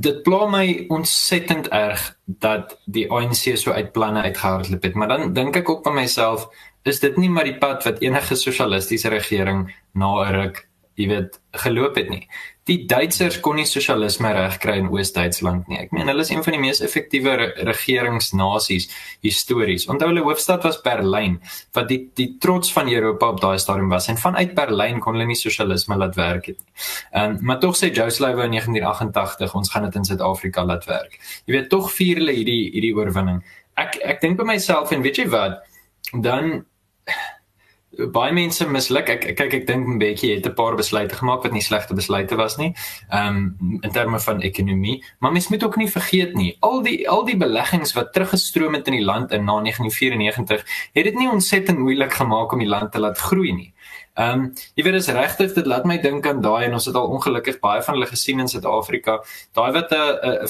dit 0.00 0.22
pla 0.24 0.46
my 0.48 0.64
ontsettend 0.92 1.68
erg 1.74 2.02
dat 2.44 2.76
die 2.84 3.06
ANC 3.10 3.56
so 3.56 3.72
uit 3.72 3.92
planne 3.92 4.22
uitgehardloop 4.22 4.82
het, 4.82 4.94
maar 4.94 5.08
dan 5.08 5.32
dink 5.34 5.56
ek 5.56 5.68
ook 5.68 5.82
van 5.84 5.96
myself, 5.96 6.46
is 6.84 7.00
dit 7.00 7.16
nie 7.16 7.28
maar 7.28 7.48
die 7.48 7.58
pad 7.58 7.84
wat 7.84 8.00
enige 8.04 8.36
sosialistiese 8.36 9.08
regering 9.08 9.68
na 9.92 10.12
'n 10.28 10.34
ruk, 10.34 10.68
jy 11.00 11.08
weet, 11.10 11.40
geloop 11.64 11.96
het 11.96 12.10
nie 12.12 12.26
die 12.70 12.84
Duitsers 12.86 13.38
kon 13.42 13.58
nie 13.58 13.66
sosialisme 13.66 14.30
regkry 14.36 14.76
in 14.78 14.90
Oos-Duitsland 14.92 15.68
nie. 15.70 15.78
Ek 15.82 15.94
meen 15.94 16.10
hulle 16.10 16.22
is 16.22 16.30
een 16.30 16.42
van 16.44 16.54
die 16.54 16.60
mees 16.62 16.80
effektiewe 16.84 17.34
re 17.40 17.48
regeringsnasies 17.66 18.88
histories. 19.24 19.86
Onthou 19.90 20.10
hulle 20.10 20.24
hoofstad 20.26 20.64
was 20.66 20.78
Berlyn, 20.84 21.38
wat 21.76 21.88
die 21.90 22.00
die 22.18 22.28
trots 22.42 22.72
van 22.76 22.90
Europa 22.92 23.30
op 23.34 23.40
daai 23.42 23.58
stadium 23.62 23.90
was 23.92 24.08
en 24.12 24.20
vanuit 24.20 24.54
Berlyn 24.58 25.00
kon 25.02 25.16
hulle 25.16 25.28
nie 25.30 25.38
sosialisme 25.38 25.98
laat 25.98 26.18
werk 26.20 26.52
het 26.52 26.58
nie. 26.60 26.70
Ehm 27.10 27.36
um, 27.36 27.38
maar 27.50 27.60
tog 27.64 27.78
sê 27.78 27.90
Slovo 27.90 28.46
in 28.46 28.56
1988 28.56 29.54
ons 29.54 29.70
gaan 29.70 29.88
dit 29.88 29.96
in 29.96 30.04
Suid-Afrika 30.04 30.64
laat 30.64 30.86
werk. 30.86 31.18
Jy 31.46 31.56
weet 31.56 31.70
tog 31.70 31.90
vier 31.92 32.22
hulle 32.22 32.36
hierdie 32.36 32.70
hierdie 32.74 32.94
oorwinning. 32.94 33.42
Ek 33.76 33.98
ek 34.04 34.20
dink 34.20 34.38
by 34.38 34.44
myself 34.44 34.92
en 34.92 35.02
weet 35.02 35.18
jy 35.18 35.28
wat? 35.28 35.62
Dan 36.12 36.64
baie 38.08 38.32
mense 38.32 38.66
misluk. 38.68 39.08
Ek 39.08 39.36
kyk 39.36 39.54
ek 39.54 39.66
dink 39.66 39.86
'n 39.86 39.98
bietjie 39.98 40.34
het 40.34 40.46
'n 40.46 40.54
paar 40.54 40.76
besluite 40.76 41.14
gemaak 41.14 41.42
wat 41.42 41.52
nie 41.52 41.62
slegte 41.62 41.94
besluite 41.94 42.36
was 42.36 42.56
nie. 42.56 42.74
Ehm 43.10 43.56
um, 43.60 43.80
in 43.82 43.90
terme 43.90 44.20
van 44.20 44.40
ekonomie, 44.40 45.04
maar 45.18 45.32
mens 45.32 45.48
moet 45.48 45.64
ook 45.64 45.76
nie 45.76 45.90
vergeet 45.90 46.34
nie, 46.34 46.56
al 46.60 46.82
die 46.82 47.08
al 47.08 47.24
die 47.24 47.36
beleggings 47.36 47.92
wat 47.92 48.12
teruggestroom 48.12 48.74
het 48.74 48.86
in 48.86 48.94
die 48.94 49.04
land 49.04 49.32
in 49.32 49.44
na 49.44 49.60
1994, 49.60 50.64
het 50.92 51.04
dit 51.04 51.14
nie 51.14 51.30
ontsettend 51.30 51.78
moeilik 51.78 52.12
gemaak 52.12 52.52
om 52.52 52.58
die 52.58 52.68
land 52.68 52.92
te 52.92 53.00
laat 53.00 53.18
groei 53.18 53.52
nie. 53.52 53.72
Ehm 54.14 54.40
um, 54.40 54.54
jy 54.74 54.84
weet 54.84 54.92
dis 54.98 55.08
regtig 55.08 55.52
dit 55.54 55.66
laat 55.66 55.84
my 55.84 55.98
dink 55.98 56.26
aan 56.26 56.40
daai 56.40 56.66
en 56.66 56.72
ons 56.72 56.84
het 56.84 56.94
al 56.94 57.12
ongelukkig 57.14 57.60
baie 57.60 57.82
van 57.82 57.94
hulle 57.94 58.06
gesien 58.06 58.40
in 58.40 58.48
Suid-Afrika. 58.48 59.22
Daai 59.54 59.72
wat 59.72 59.92
'n 59.92 60.44
'n 60.44 60.48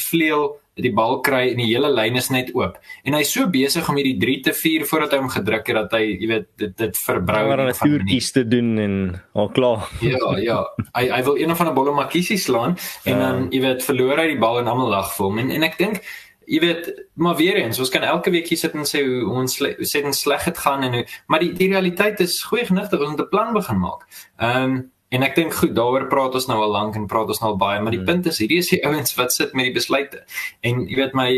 vleuel 0.81 0.89
die 0.89 0.95
bal 0.95 1.21
kry 1.21 1.51
en 1.53 1.61
die 1.61 1.69
hele 1.71 1.91
lyn 1.93 2.17
is 2.17 2.31
net 2.31 2.51
oop. 2.55 2.79
En 3.05 3.15
hy's 3.15 3.33
so 3.33 3.49
besig 3.51 3.89
om 3.89 3.97
hierdie 3.97 4.19
3 4.21 4.41
te 4.49 4.53
4 4.53 4.87
voordat 4.87 5.13
hy 5.13 5.19
hom 5.21 5.31
gedruk 5.31 5.67
het 5.67 5.77
dat 5.77 5.93
hy, 5.93 6.17
jy 6.21 6.29
weet, 6.29 6.49
dit 6.59 6.77
dit 6.77 6.97
verbrou 6.97 7.57
dan 7.57 7.69
'n 7.69 7.73
toertjies 7.73 8.33
te 8.33 8.45
doen 8.49 8.79
en 8.79 9.23
al 9.35 9.51
klaar. 9.51 9.89
Ja, 10.01 10.37
ja. 10.39 10.65
Hy 10.97 11.09
hy 11.11 11.23
wil 11.23 11.37
een 11.37 11.51
of 11.51 11.61
ander 11.61 11.75
bolle 11.75 11.93
makiesie 11.93 12.39
slaan 12.39 12.77
en 13.05 13.17
ja. 13.17 13.19
dan 13.19 13.51
jy 13.51 13.61
weet 13.61 13.85
verloor 13.85 14.19
hy 14.19 14.27
die 14.29 14.39
bal 14.39 14.59
en 14.59 14.67
almal 14.67 14.89
lag 14.89 15.15
vir 15.15 15.27
hom. 15.27 15.39
En 15.39 15.51
en 15.51 15.63
ek 15.63 15.79
dink 15.79 16.03
jy 16.51 16.61
weet 16.61 17.07
maar 17.15 17.37
weer 17.37 17.57
eens 17.57 17.79
ons 17.79 17.91
kan 17.91 18.03
elke 18.03 18.31
week 18.31 18.49
hier 18.49 18.59
sit 18.59 18.75
en 18.75 18.85
sê 18.85 19.05
hoe 19.05 19.29
ons 19.31 19.61
sê 19.61 20.03
dit 20.03 20.15
sleg 20.15 20.45
het 20.45 20.59
gaan 20.59 20.83
en 20.83 20.93
hoe 20.93 21.05
maar 21.29 21.41
die 21.41 21.53
die 21.53 21.69
realiteit 21.69 22.21
is 22.21 22.43
goeie 22.43 22.67
genigtig 22.67 23.01
ons 23.01 23.11
moet 23.11 23.21
'n 23.21 23.29
plan 23.29 23.53
begin 23.53 23.79
maak. 23.79 24.07
Ehm 24.39 24.65
um, 24.65 24.91
en 25.11 25.25
ek 25.27 25.39
dink 25.39 25.55
goed 25.59 25.73
daaroor 25.75 26.07
praat 26.11 26.37
ons 26.39 26.47
nou 26.51 26.59
al 26.63 26.75
lank 26.75 26.99
en 26.99 27.09
praat 27.11 27.31
ons 27.33 27.41
nou 27.43 27.53
al 27.53 27.59
baie 27.61 27.81
maar 27.83 27.95
die 27.95 28.03
hmm. 28.03 28.11
punt 28.11 28.31
is 28.31 28.39
hierdie 28.43 28.61
is 28.63 28.71
die 28.73 28.83
ouens 28.89 29.17
wat 29.19 29.35
sit 29.35 29.57
met 29.59 29.71
die 29.71 29.77
besluite. 29.77 30.25
En 30.67 30.85
jy 30.87 31.01
weet 31.01 31.17
my 31.19 31.31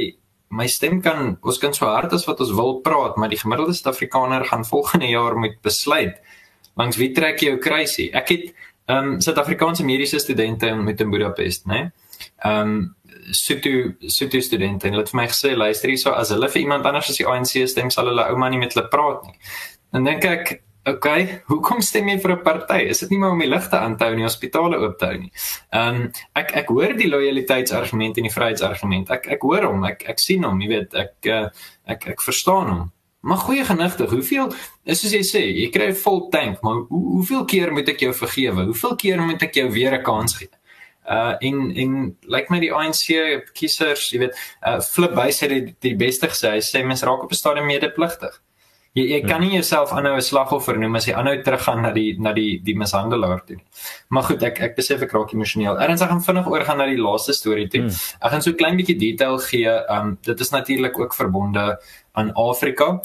my 0.53 0.67
stem 0.69 1.01
kan 1.01 1.39
ons 1.41 1.59
kan 1.59 1.73
so 1.73 1.89
hard 1.89 2.13
as 2.13 2.27
wat 2.29 2.41
ons 2.45 2.53
wil 2.53 2.81
praat 2.85 3.17
maar 3.17 3.33
die 3.33 3.41
gemiddelde 3.41 3.73
Suid-Afrikaner 3.79 4.45
gaan 4.51 4.67
volgende 4.69 5.09
jaar 5.09 5.39
moet 5.41 5.57
besluit 5.65 6.19
langs 6.77 6.99
wie 7.01 7.13
trek 7.17 7.41
jy 7.41 7.55
jou 7.55 7.61
kruisie. 7.61 8.11
Ek 8.17 8.35
het 8.35 8.51
ehm 8.91 9.15
um, 9.15 9.21
Suid-Afrikaanse 9.23 9.85
mediese 9.87 10.19
studente 10.21 10.75
met 10.75 11.01
in 11.01 11.11
Budapest, 11.11 11.67
né? 11.67 11.93
Ehm 12.45 12.75
um, 12.75 12.83
Sutu 13.31 13.97
Sutu 14.01 14.41
studente 14.43 14.87
en 14.87 14.97
hulle 14.97 15.05
het 15.05 15.13
vir 15.13 15.21
my 15.21 15.27
gesê 15.31 15.55
luister 15.57 15.93
hierso 15.93 16.13
as 16.13 16.33
hulle 16.35 16.49
vir 16.51 16.63
iemand 16.65 16.87
anders 16.87 17.11
as 17.11 17.21
die 17.21 17.27
ANC 17.29 17.69
stem 17.71 17.91
sal 17.91 18.11
hulle 18.11 18.25
ouma 18.33 18.49
nie 18.51 18.59
met 18.59 18.75
hulle 18.75 18.89
praat 18.91 19.29
nie. 19.29 19.37
Dan 19.93 20.09
dink 20.09 20.25
ek, 20.27 20.53
okay, 20.87 21.43
hoekom 21.47 21.83
stem 21.83 22.09
jy 22.09 22.19
vir 22.23 22.33
'n 22.33 22.43
party? 22.43 22.79
Is 22.91 23.01
dit 23.01 23.11
nie 23.11 23.19
maar 23.19 23.31
om 23.31 23.39
die 23.39 23.49
ligte 23.49 23.79
aan 23.79 23.97
te 23.97 24.05
hou 24.05 24.13
en 24.13 24.23
die 24.23 24.27
hospitale 24.27 24.79
oop 24.79 24.99
te 24.99 25.07
hou 25.07 25.19
nie? 25.19 25.33
Ehm 25.73 25.95
um, 25.95 26.13
ek 26.35 26.57
ek 26.63 26.69
hoor 26.69 26.97
die 26.97 27.11
lojaliteitsargument 27.11 28.17
en 28.17 28.23
die 28.29 28.35
vryheidsargument. 28.35 29.11
Ek 29.11 29.29
ek 29.37 29.43
hoor 29.43 29.69
hom, 29.71 29.85
ek 29.85 30.09
ek 30.09 30.19
sien 30.19 30.45
hom, 30.45 30.61
jy 30.61 30.69
weet, 30.69 30.95
ek 30.95 31.15
uh, 31.27 31.49
ek 31.87 32.09
ek 32.15 32.21
verstaan 32.21 32.69
hom. 32.69 32.93
Maar 33.23 33.39
goeie 33.39 33.65
genigtig, 33.65 34.11
hoeveel 34.11 34.51
is 34.85 35.01
soos 35.01 35.13
jy 35.13 35.23
sê, 35.23 35.43
jy 35.63 35.71
kry 35.71 35.91
'n 35.91 35.95
vol 35.95 36.29
tank, 36.31 36.63
maar 36.63 36.83
hoe, 36.89 37.05
hoeveel 37.19 37.45
keer 37.45 37.73
moet 37.73 37.89
ek 37.89 38.01
jou 38.01 38.13
vergewe? 38.13 38.65
Hoeveel 38.65 38.97
keer 38.97 39.23
moet 39.23 39.43
ek 39.43 39.55
jou 39.55 39.71
weer 39.71 39.95
'n 39.95 40.03
kans 40.03 40.37
gee? 40.37 40.51
uh 41.11 41.35
in 41.41 41.71
in 41.75 42.17
lyk 42.23 42.31
like 42.31 42.51
my 42.51 42.61
die 42.61 42.71
ANC 42.71 43.11
kiesers, 43.55 44.11
jy 44.13 44.19
weet, 44.23 44.39
uh 44.63 44.81
Flip 44.81 45.15
Buys 45.15 45.41
het 45.43 45.51
die, 45.51 45.75
die 45.81 45.97
beste 45.99 46.29
gesê, 46.31 46.57
hy 46.57 46.63
sê 46.63 46.85
mens 46.87 47.03
raak 47.03 47.25
op 47.25 47.31
'n 47.31 47.35
stadium 47.35 47.67
medepligtig. 47.67 48.41
Jy 48.93 49.07
jy 49.09 49.19
kan 49.25 49.41
nie 49.41 49.55
jouself 49.55 49.93
aanhou 49.97 50.17
'n 50.17 50.25
slagoffer 50.25 50.77
noem 50.79 50.97
as 50.97 51.07
jy 51.09 51.15
aanhou 51.17 51.43
teruggaan 51.43 51.81
na 51.83 51.93
die 51.93 52.17
na 52.21 52.33
die 52.33 52.61
die 52.61 52.75
mishandelaar 52.77 53.41
toe. 53.47 53.57
Maar 54.11 54.23
goed, 54.23 54.43
ek 54.43 54.61
ek 54.61 54.77
besef 54.77 55.03
ek 55.03 55.13
raak 55.13 55.33
emosioneel. 55.33 55.81
Erns 55.81 56.03
ek 56.03 56.11
gaan 56.11 56.21
vinnig 56.21 56.47
oor 56.47 56.65
gaan 56.65 56.79
na 56.79 56.87
die 56.87 57.01
laaste 57.01 57.33
storie 57.33 57.69
toe. 57.69 57.81
Hmm. 57.81 57.97
Ek 58.21 58.31
gaan 58.33 58.43
so 58.43 58.53
klein 58.53 58.77
bietjie 58.77 58.99
detail 58.99 59.39
gee. 59.39 59.73
Um 59.89 60.19
dit 60.23 60.41
is 60.41 60.51
natuurlik 60.51 60.99
ook 60.99 61.15
verbonde 61.15 61.81
aan 62.13 62.33
Afrika. 62.35 63.01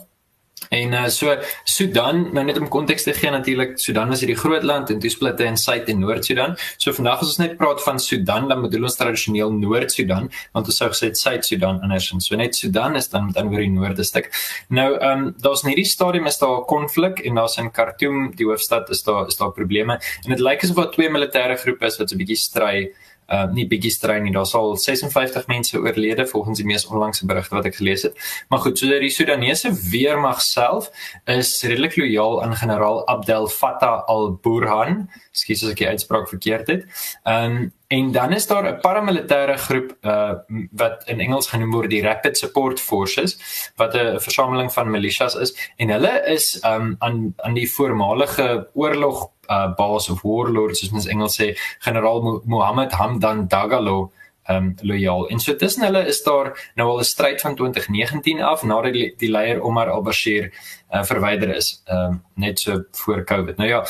En 0.70 0.94
uh, 0.94 1.08
so 1.08 1.36
Sudan, 1.64 2.34
nou 2.34 2.44
net 2.48 2.58
om 2.60 2.68
konteks 2.68 3.04
te 3.08 3.14
gee 3.14 3.32
natuurlik, 3.32 3.78
Sudan 3.80 4.12
is 4.12 4.24
hierdie 4.24 4.38
groot 4.40 4.64
land 4.64 4.90
en 4.90 5.00
toe 5.00 5.12
splitte 5.12 5.46
in 5.48 5.58
Suid 5.58 5.90
en 5.92 6.02
Noord-Sudan. 6.04 6.58
So 6.78 6.94
vandag 6.98 7.24
as 7.24 7.34
ons 7.34 7.42
net 7.42 7.58
praat 7.58 7.84
van 7.84 8.00
Sudan, 8.00 8.48
dan 8.52 8.62
bedoel 8.66 8.88
ons 8.90 9.00
tradisioneel 9.00 9.54
Noord-Sudan, 9.58 10.30
want 10.58 10.72
ons 10.72 10.80
sou 10.82 10.90
gesê 10.94 11.12
Suid-Sudan 11.16 11.82
andersins. 11.86 12.28
So 12.28 12.40
net 12.40 12.56
Sudan 12.56 12.96
is 13.00 13.10
dan 13.14 13.30
met 13.30 13.40
ander 13.42 13.64
die 13.64 13.72
noorde 13.72 14.06
stuk. 14.08 14.32
Nou, 14.70 14.90
ehm 14.98 15.28
um, 15.28 15.34
daar's 15.44 15.64
in 15.64 15.72
hierdie 15.72 15.88
stadium 15.88 16.28
is 16.28 16.40
daar 16.42 16.60
'n 16.62 16.66
konflik 16.68 17.20
en 17.26 17.36
daar's 17.36 17.58
in 17.58 17.72
Khartoum, 17.72 18.32
die 18.36 18.46
hoofstad, 18.46 18.90
is 18.90 19.04
daar 19.04 19.28
is 19.28 19.38
daar 19.38 19.52
probleme 19.52 20.00
en 20.24 20.30
dit 20.30 20.40
lyk 20.40 20.64
asof 20.64 20.76
daar 20.76 20.92
twee 20.92 21.10
militêre 21.10 21.58
groepe 21.58 21.86
is 21.86 21.98
wat 21.98 22.10
so 22.10 22.16
'n 22.16 22.20
bietjie 22.20 22.38
stry 22.38 22.92
uh 23.28 23.46
nie 23.52 23.68
bietjie 23.68 23.92
strei 23.92 24.20
nie. 24.24 24.32
Daar 24.32 24.46
sal 24.48 24.78
56 24.78 25.48
mense 25.48 25.78
oorlede 25.78 26.28
volgens 26.28 26.58
die 26.62 26.68
mees 26.68 26.88
onlangse 26.88 27.26
berigte 27.26 27.56
wat 27.56 27.66
ek 27.66 27.76
gelees 27.76 28.06
het. 28.08 28.18
Maar 28.50 28.60
goed, 28.60 28.80
so 28.80 28.88
dat 28.88 29.04
die 29.04 29.12
Sudanese 29.12 29.74
weermag 29.92 30.42
self 30.42 30.92
is 31.26 31.52
redelik 31.63 31.98
lojaal 31.98 32.44
aan 32.44 32.56
generaal 32.56 33.08
Abdel 33.08 33.48
Fattah 33.48 34.06
al-Burhan 34.08 35.10
Ekskuus 35.38 35.63
as 35.63 35.73
ek 35.76 35.82
die 35.84 35.89
uitspraak 35.93 36.30
verkeerd 36.30 36.71
het. 36.73 36.88
Ehm 37.26 37.58
um, 37.58 37.73
en 37.88 38.10
dan 38.12 38.34
is 38.36 38.47
daar 38.47 38.65
'n 38.67 38.82
paramilitêre 38.84 39.58
groep 39.58 39.93
uh 40.04 40.34
wat 40.71 41.04
in 41.08 41.19
Engels 41.19 41.47
genoem 41.47 41.71
word 41.71 41.89
die 41.89 42.02
Rapid 42.04 42.38
Support 42.38 42.80
Forces 42.80 43.38
wat 43.78 43.95
'n 43.95 44.19
versameling 44.19 44.73
van 44.73 44.91
militias 44.91 45.36
is 45.36 45.56
en 45.78 45.89
hulle 45.89 46.23
is 46.26 46.60
ehm 46.60 46.82
um, 46.82 46.95
aan 47.00 47.34
aan 47.38 47.54
die 47.54 47.71
voormalige 47.71 48.67
oorlog 48.73 49.32
uh 49.50 49.76
baas 49.76 50.10
of 50.10 50.21
warlord 50.21 50.78
soos 50.78 50.91
ons 50.91 51.08
Engels 51.08 51.39
sê 51.39 51.56
generaal 51.80 52.41
Mohammed 52.45 52.91
Hamdan 52.91 53.47
Dagalo 53.47 54.12
um 54.50 54.76
loyaal. 54.82 55.28
En 55.30 55.39
so 55.39 55.56
tussen 55.56 55.84
hulle 55.84 56.06
is 56.06 56.23
daar 56.23 56.71
nou 56.76 56.89
al 56.89 57.00
'n 57.00 57.04
stryd 57.04 57.41
van 57.41 57.56
2019 57.56 58.41
af 58.41 58.63
nadat 58.63 58.93
die, 58.93 59.13
die 59.17 59.32
leier 59.32 59.62
Omar 59.62 59.89
al-Bashir 59.89 60.54
uh, 60.91 61.04
verwyder 61.04 61.56
is, 61.56 61.84
um 61.86 62.23
net 62.36 62.60
so 62.60 62.84
voor 62.91 63.23
Covid. 63.23 63.58
Nou 63.58 63.69
ja. 63.69 63.86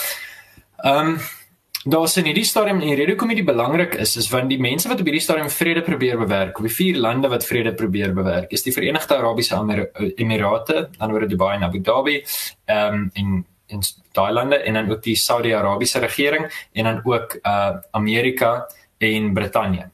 Um 0.83 1.17
daar 1.87 2.07
sien 2.11 2.25
hierdie 2.27 2.43
stadium 2.43 2.81
en 2.81 2.89
die 2.89 2.95
rede 2.99 3.13
hoekom 3.13 3.29
dit 3.31 3.45
belangrik 3.47 3.93
is 3.95 4.17
is 4.19 4.25
want 4.29 4.49
die 4.51 4.59
mense 4.59 4.89
wat 4.89 4.99
op 4.99 5.07
hierdie 5.07 5.23
stadium 5.23 5.49
vrede 5.49 5.81
probeer 5.81 6.17
bewerk, 6.19 6.57
die 6.59 6.73
vier 6.73 6.97
lande 6.99 7.29
wat 7.31 7.45
vrede 7.47 7.71
probeer 7.73 8.11
bewerk, 8.13 8.51
is 8.51 8.65
die 8.65 8.73
Verenigde 8.75 9.15
Arabiese 9.15 9.55
Emirate, 10.17 10.89
dan 10.97 11.11
word 11.11 11.29
Dubai 11.29 11.55
en 11.55 11.63
Abu 11.63 11.79
Dhabi, 11.79 12.23
um 12.67 13.09
in 13.13 13.45
in 13.67 13.81
daai 14.15 14.31
lande 14.33 14.55
en 14.63 14.73
dan 14.73 14.91
ook 14.91 15.03
die 15.03 15.15
Saudi-Arabiese 15.15 15.99
regering 15.99 16.47
en 16.73 16.83
dan 16.83 17.01
ook 17.03 17.39
uh 17.43 17.77
Amerika 17.91 18.67
en 18.97 19.33
Brittanje. 19.33 19.89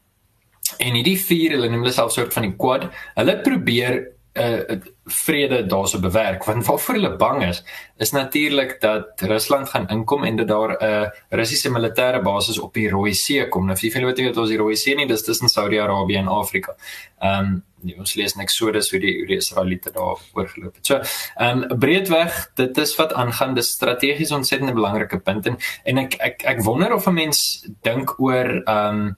En 0.78 0.94
hierdie 0.94 1.18
vier, 1.20 1.52
hulle 1.58 1.70
noem 1.70 1.84
hulle 1.84 1.94
self 1.94 2.14
soort 2.14 2.34
van 2.34 2.48
die 2.48 2.56
quad, 2.58 2.88
hulle 3.16 3.38
probeer 3.42 4.00
uh, 4.34 4.78
vrede 5.06 5.66
daarso 5.66 6.00
bewerk. 6.00 6.44
Want 6.44 6.66
waarvoor 6.66 6.96
hulle 6.96 7.16
bang 7.16 7.44
is, 7.44 7.64
is 7.98 8.12
natuurlik 8.12 8.82
dat 8.82 9.22
Rusland 9.22 9.70
gaan 9.70 9.88
inkom 9.90 10.24
en 10.24 10.36
dat 10.36 10.48
daar 10.48 10.70
'n 10.70 10.86
uh, 10.86 11.08
Russiese 11.30 11.70
militêre 11.70 12.22
basis 12.22 12.60
op 12.60 12.74
die 12.74 12.90
Rooi 12.90 13.14
See 13.14 13.48
kom. 13.50 13.66
Nou, 13.66 13.78
vir 13.78 14.06
weet 14.06 14.18
jy 14.18 14.26
wat 14.26 14.38
ons 14.38 14.50
die 14.50 14.58
Rooi 14.58 14.76
See 14.76 14.96
nie, 14.96 15.08
dis 15.08 15.24
tussen 15.24 15.50
Saudi-Arabië 15.50 16.18
en 16.18 16.28
Afrika. 16.28 16.76
Ehm 17.20 17.40
um, 17.40 17.64
nee, 17.82 17.98
ons 18.00 18.16
lees 18.16 18.36
niks 18.36 18.56
so 18.56 18.72
dis 18.72 18.92
hoe 18.92 19.00
die 19.00 19.18
hoe 19.18 19.28
die 19.28 19.36
Israeliete 19.36 19.92
daar 19.92 20.18
oorgeloop 20.34 20.76
het. 20.76 20.86
So, 20.86 21.02
ehm 21.36 21.64
um, 21.64 21.80
breedweg, 21.80 22.52
dit 22.56 22.78
is 22.78 22.96
wat 22.96 23.14
aangaan, 23.14 23.54
dis 23.54 23.72
strategies 23.72 24.32
ontsettend 24.32 24.74
belangrike 24.74 25.20
punt 25.20 25.46
en 25.46 25.58
en 25.84 25.98
ek 25.98 26.14
ek 26.20 26.44
ek 26.44 26.64
wonder 26.64 26.94
of 26.94 27.08
'n 27.08 27.14
mens 27.14 27.68
dink 27.82 28.20
oor 28.20 28.64
ehm 28.66 28.88
um, 28.88 29.18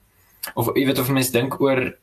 of 0.54 0.70
jy 0.74 0.84
weet 0.86 0.98
of 0.98 1.10
mense 1.10 1.32
dink 1.32 1.60
oor 1.60 1.96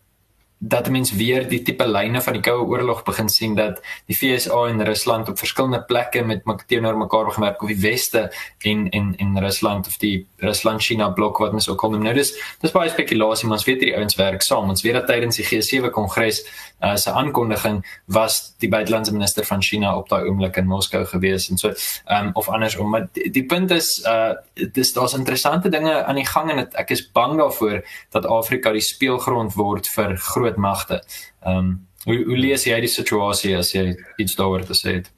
dat 0.65 0.89
mense 0.89 1.15
weer 1.15 1.43
die 1.49 1.61
tipe 1.61 1.83
lyne 1.87 2.21
van 2.23 2.37
die 2.37 2.41
koue 2.41 2.63
oorlog 2.71 3.01
begin 3.03 3.27
sien 3.29 3.55
dat 3.55 3.81
die 4.07 4.15
FSA 4.15 4.61
en 4.71 4.83
Rusland 4.87 5.29
op 5.29 5.37
verskillende 5.37 5.81
plekke 5.83 6.23
met 6.23 6.43
teenoor 6.67 6.97
mekaar 6.97 7.31
gewerk 7.31 7.61
op 7.61 7.67
die 7.67 7.79
weste 7.81 8.31
en 8.63 8.89
en 8.89 9.13
en 9.17 9.39
Rusland 9.43 9.87
of 9.87 9.97
die 9.97 10.27
Rusland-China 10.37 11.09
blok 11.09 11.37
wat 11.37 11.51
mens 11.51 11.69
ook 11.69 11.83
al 11.83 11.89
noem. 11.89 12.03
Nou 12.03 12.13
dis 12.15 12.31
dis 12.61 12.71
baie 12.71 12.89
spekulasie, 12.89 13.47
maar 13.47 13.57
ons 13.57 13.65
weet 13.67 13.83
hierdie 13.83 13.97
ouens 13.97 14.15
werk 14.15 14.41
saam. 14.41 14.69
Ons 14.69 14.85
weet 14.87 14.93
dat 14.93 15.07
tydens 15.07 15.41
die 15.41 15.47
G7 15.49 15.91
kongres 15.91 16.45
uh, 16.83 16.95
se 16.95 17.11
aankondiging 17.11 17.83
was 18.05 18.55
die 18.63 18.69
buitelandse 18.69 19.11
minister 19.11 19.45
van 19.45 19.61
China 19.61 19.97
op 19.97 20.09
daai 20.09 20.23
oomblik 20.29 20.57
in 20.57 20.67
Moskou 20.67 21.03
gewees 21.05 21.49
en 21.49 21.57
so 21.57 21.73
um, 22.07 22.31
of 22.33 22.49
andersom. 22.49 22.89
Maar 22.89 23.09
die, 23.11 23.29
die 23.31 23.45
punt 23.45 23.71
is 23.71 23.97
uh 24.07 24.31
dis 24.53 24.93
daar's 24.93 25.13
interessante 25.13 25.69
dinge 25.69 26.03
aan 26.03 26.15
die 26.15 26.25
gang 26.25 26.51
en 26.51 26.57
het, 26.57 26.73
ek 26.79 26.91
is 26.95 27.03
bang 27.11 27.35
daarvoor 27.37 27.81
dat 28.15 28.25
Afrika 28.25 28.71
die 28.71 28.83
speelgrond 28.85 29.55
word 29.57 29.87
vir 29.91 30.15
groot 30.17 30.52
groot 30.53 30.57
magte. 30.57 31.03
Ehm 31.43 31.57
um, 31.57 31.87
hoe 32.03 32.23
hoe 32.25 32.37
lees 32.37 32.65
jy 32.67 32.79
die 32.83 32.91
situasie 32.91 33.55
as 33.57 33.71
jy 33.71 33.95
iets 34.19 34.35
daaroor 34.35 34.65
te 34.67 34.75
sê 34.75 34.99
het? 34.99 35.11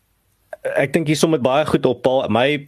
Ek 0.78 0.94
dink 0.94 1.08
jy 1.10 1.16
som 1.16 1.32
dit 1.32 1.42
baie 1.42 1.66
goed 1.66 1.86
op 1.86 2.04
Paul. 2.04 2.28
My 2.30 2.68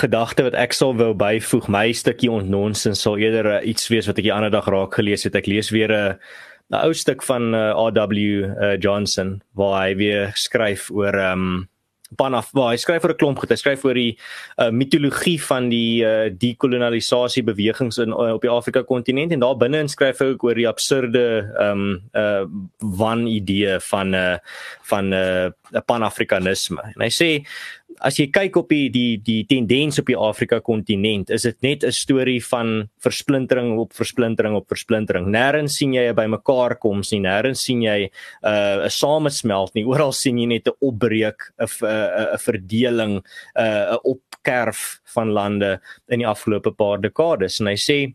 gedagte 0.00 0.42
wat 0.42 0.54
ek 0.54 0.72
sal 0.72 0.96
wou 0.96 1.12
byvoeg, 1.14 1.68
my 1.68 1.92
stukkie 1.92 2.30
ontnonsens 2.30 3.00
sal 3.00 3.18
eerder 3.18 3.60
uh, 3.60 3.66
iets 3.68 3.88
wees 3.88 4.08
wat 4.08 4.18
ek 4.18 4.24
die 4.24 4.32
ander 4.32 4.50
dag 4.50 4.66
raak 4.66 4.96
gelees 4.96 5.24
het. 5.24 5.36
Ek 5.36 5.46
lees 5.46 5.70
weer 5.70 5.92
'n 5.92 6.18
'n 6.70 6.80
ou 6.86 6.92
stuk 6.94 7.22
van 7.22 7.54
uh, 7.54 7.74
R.W. 7.76 8.16
Uh, 8.16 8.76
Johnson 8.78 9.42
waar 9.54 9.86
hy 9.86 9.94
weer 9.96 10.32
skryf 10.34 10.90
oor 10.90 11.14
ehm 11.14 11.32
um, 11.32 11.68
Panaf, 12.16 12.48
waar 12.52 12.72
hy 12.72 12.78
skryf 12.80 13.04
oor 13.04 13.12
'n 13.14 13.20
klomp 13.20 13.38
goed. 13.38 13.50
Hy 13.50 13.58
skryf 13.60 13.84
oor 13.84 13.94
die 13.94 14.18
uh, 14.58 14.70
mitologie 14.74 15.38
van 15.42 15.68
die 15.70 16.02
uh, 16.02 16.26
dekolonisasie 16.34 17.44
bewegings 17.46 17.98
in 17.98 18.10
uh, 18.10 18.34
op 18.34 18.42
die 18.42 18.50
Afrika 18.50 18.82
kontinent 18.82 19.32
en 19.32 19.40
daar 19.40 19.56
binne 19.56 19.86
skryf 19.88 20.18
hy 20.18 20.32
ook 20.32 20.44
oor 20.44 20.58
die 20.58 20.68
absurde 20.68 21.22
ehm 21.54 21.70
um, 21.70 22.02
uh 22.14 22.44
wan 22.80 23.26
idee 23.26 23.78
van 23.90 24.10
'n 24.10 24.14
uh, 24.14 24.38
van 24.90 25.14
'n 25.14 25.14
uh, 25.14 25.80
panafrikanisme. 25.86 26.82
En 26.82 27.02
hy 27.06 27.10
sê 27.10 27.30
as 27.98 28.18
jy 28.20 28.26
kyk 28.32 28.56
op 28.60 28.70
die 28.72 28.88
die 28.92 29.18
die 29.24 29.42
tendens 29.48 29.98
op 30.00 30.08
die 30.08 30.18
Afrika 30.18 30.60
kontinent, 30.64 31.30
is 31.30 31.42
dit 31.42 31.56
net 31.62 31.84
'n 31.84 31.92
storie 31.92 32.40
van 32.40 32.88
versplintering 33.02 33.78
op 33.78 33.92
versplintering 33.92 34.54
op 34.54 34.68
versplintering. 34.68 35.26
Nêrens 35.26 35.76
sien 35.76 35.92
jy 35.92 36.12
bymekaar 36.12 36.78
kom 36.78 37.02
nie, 37.12 37.20
nêrens 37.20 37.64
sien 37.64 37.82
jy 37.82 38.08
'n 38.08 38.10
uh, 38.46 38.84
'n 38.84 38.90
samesmelt 38.90 39.74
nie. 39.74 39.84
Oral 39.84 40.12
sien 40.12 40.38
jy 40.38 40.46
net 40.46 40.68
'n 40.68 40.76
opbreek, 40.80 41.52
'n 41.58 41.66
'n 41.66 42.34
'n 42.34 42.38
verdeling, 42.38 43.22
'n 43.56 43.62
uh, 43.62 43.98
opkerf 44.04 45.00
van 45.14 45.32
lande 45.32 45.80
in 46.08 46.18
die 46.20 46.26
afgelope 46.26 46.72
paar 46.72 47.00
dekades. 47.00 47.60
En 47.60 47.66
hy 47.66 47.76
sê 47.76 48.14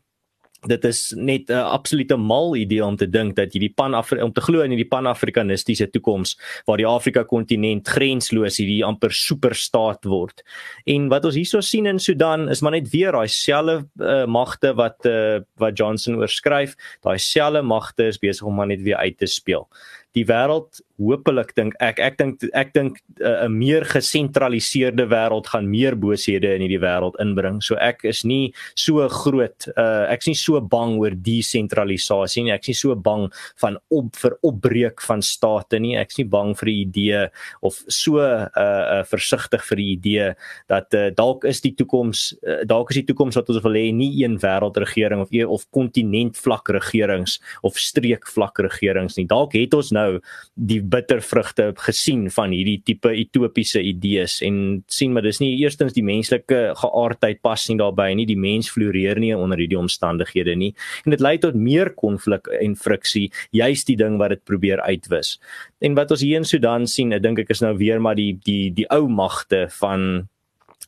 dit 0.68 0.86
is 0.86 1.14
net 1.18 1.50
'n 1.50 1.54
absolute 1.54 2.18
mal 2.18 2.56
idee 2.56 2.86
om 2.86 2.96
te 2.96 3.08
dink 3.10 3.36
dat 3.36 3.54
hierdie 3.54 3.74
pan 3.74 3.96
om 3.96 4.34
te 4.34 4.42
glo 4.42 4.62
in 4.62 4.72
hierdie 4.72 4.90
pan-afrikanistiese 4.90 5.90
toekoms 5.90 6.38
waar 6.66 6.78
die 6.78 6.88
Afrika 6.88 7.24
kontinent 7.24 7.88
grensloos 7.88 8.58
hierdie 8.58 8.84
amper 8.86 9.12
superstaat 9.12 10.06
word. 10.06 10.44
En 10.86 11.08
wat 11.10 11.26
ons 11.26 11.36
hierso 11.36 11.62
sien 11.62 11.86
in 11.86 12.00
Sudan 12.00 12.50
is 12.50 12.62
maar 12.62 12.72
net 12.72 12.90
weer 12.90 13.12
daai 13.12 13.28
selfe 13.28 13.86
uh, 14.00 14.26
magte 14.26 14.74
wat 14.74 15.06
uh, 15.06 15.40
wat 15.58 15.78
Johnson 15.78 16.16
oorskryf, 16.16 16.76
daai 17.02 17.18
selfe 17.18 17.62
magte 17.62 18.08
is 18.08 18.18
besig 18.18 18.46
om 18.46 18.56
maar 18.56 18.68
net 18.68 18.82
weer 18.82 18.98
uit 18.98 19.18
te 19.18 19.26
speel 19.26 19.68
die 20.16 20.26
wêreld 20.28 20.80
hopelik 21.02 21.52
dink 21.58 21.76
ek 21.84 22.00
ek 22.00 22.18
dink 22.20 22.44
ek 22.56 22.72
dink 22.76 23.00
eh, 23.20 23.46
'n 23.46 23.46
uh, 23.46 23.52
meer 23.52 23.84
gesentraliseerde 23.86 25.08
wêreld 25.12 25.48
gaan 25.52 25.68
meer 25.70 25.96
booshede 25.96 26.56
in 26.56 26.64
hierdie 26.64 26.80
wêreld 26.80 27.20
inbring. 27.20 27.62
So 27.62 27.76
ek 27.76 28.06
is 28.06 28.24
nie 28.24 28.54
so 28.76 29.04
groot 29.10 29.68
uh, 29.76 30.08
ek 30.10 30.24
is 30.24 30.28
nie 30.28 30.40
so 30.40 30.62
bang 30.62 30.96
oor 31.00 31.12
desentralisasie 31.12 32.44
nie. 32.44 32.54
Ek 32.56 32.64
is 32.64 32.76
nie 32.76 32.82
so 32.82 32.96
bang 32.96 33.28
van 33.62 33.78
op 33.90 34.16
vir 34.16 34.38
opbreek 34.42 35.02
van 35.02 35.22
state 35.22 35.80
nie. 35.80 35.96
Ek 35.98 36.12
is 36.12 36.18
nie 36.18 36.30
bang 36.30 36.56
vir 36.56 36.72
die 36.72 36.80
idee 36.86 37.22
of 37.62 37.82
so 37.88 38.20
uh, 38.20 38.48
uh 38.56 39.04
versigtig 39.06 39.64
vir 39.68 39.78
die 39.78 39.90
idee 39.96 40.28
dat 40.72 40.94
uh, 40.94 41.10
dalk 41.12 41.44
is 41.46 41.62
die 41.62 41.76
toekoms 41.76 42.34
uh, 42.48 42.64
dalk 42.64 42.92
is 42.92 43.02
die 43.02 43.08
toekoms 43.12 43.36
wat 43.36 43.50
ons 43.50 43.64
wil 43.64 43.76
hê 43.76 43.92
nie 43.92 44.24
een 44.24 44.40
wêreldregering 44.40 45.22
of 45.22 45.30
of 45.46 45.68
kontinentvlak 45.76 46.70
regerings 46.70 47.40
of 47.62 47.76
streekvlak 47.76 48.60
regerings 48.64 49.18
nie. 49.18 49.28
Dalk 49.28 49.54
het 49.58 49.74
ons 49.76 49.92
nou 49.92 50.20
die 50.56 50.82
bittervrugte 50.92 51.72
gesien 51.86 52.28
van 52.34 52.54
hierdie 52.56 52.80
tipe 52.86 53.12
utopiese 53.12 53.82
idees 53.82 54.40
en 54.46 54.84
sien 54.92 55.14
maar 55.16 55.26
dis 55.26 55.42
nie 55.42 55.54
eerstens 55.62 55.96
die 55.96 56.04
menslike 56.06 56.62
geaardheid 56.82 57.42
pas 57.46 57.68
nie 57.70 57.78
daarbey 57.80 58.14
nie 58.18 58.28
die 58.30 58.40
mens 58.40 58.70
floreer 58.72 59.20
nie 59.22 59.34
onder 59.36 59.62
hierdie 59.62 59.80
omstandighede 59.80 60.56
nie. 60.60 60.74
En 61.06 61.16
dit 61.16 61.24
lei 61.24 61.38
tot 61.42 61.58
meer 61.58 61.94
konflik 61.98 62.50
en 62.60 62.78
friksie 62.80 63.28
juist 63.56 63.90
die 63.90 63.98
ding 64.00 64.20
wat 64.22 64.36
dit 64.36 64.46
probeer 64.46 64.84
uitwis. 64.86 65.36
En 65.82 65.98
wat 65.98 66.12
ons 66.12 66.24
hier 66.24 66.42
in 66.42 66.48
Sudan 66.48 66.88
sien 66.90 67.14
ek 67.16 67.26
dink 67.26 67.44
ek 67.46 67.54
is 67.56 67.64
nou 67.66 67.76
weer 67.80 68.02
maar 68.02 68.18
die 68.20 68.34
die 68.46 68.72
die 68.76 68.88
ou 68.94 69.06
magte 69.10 69.66
van 69.80 70.28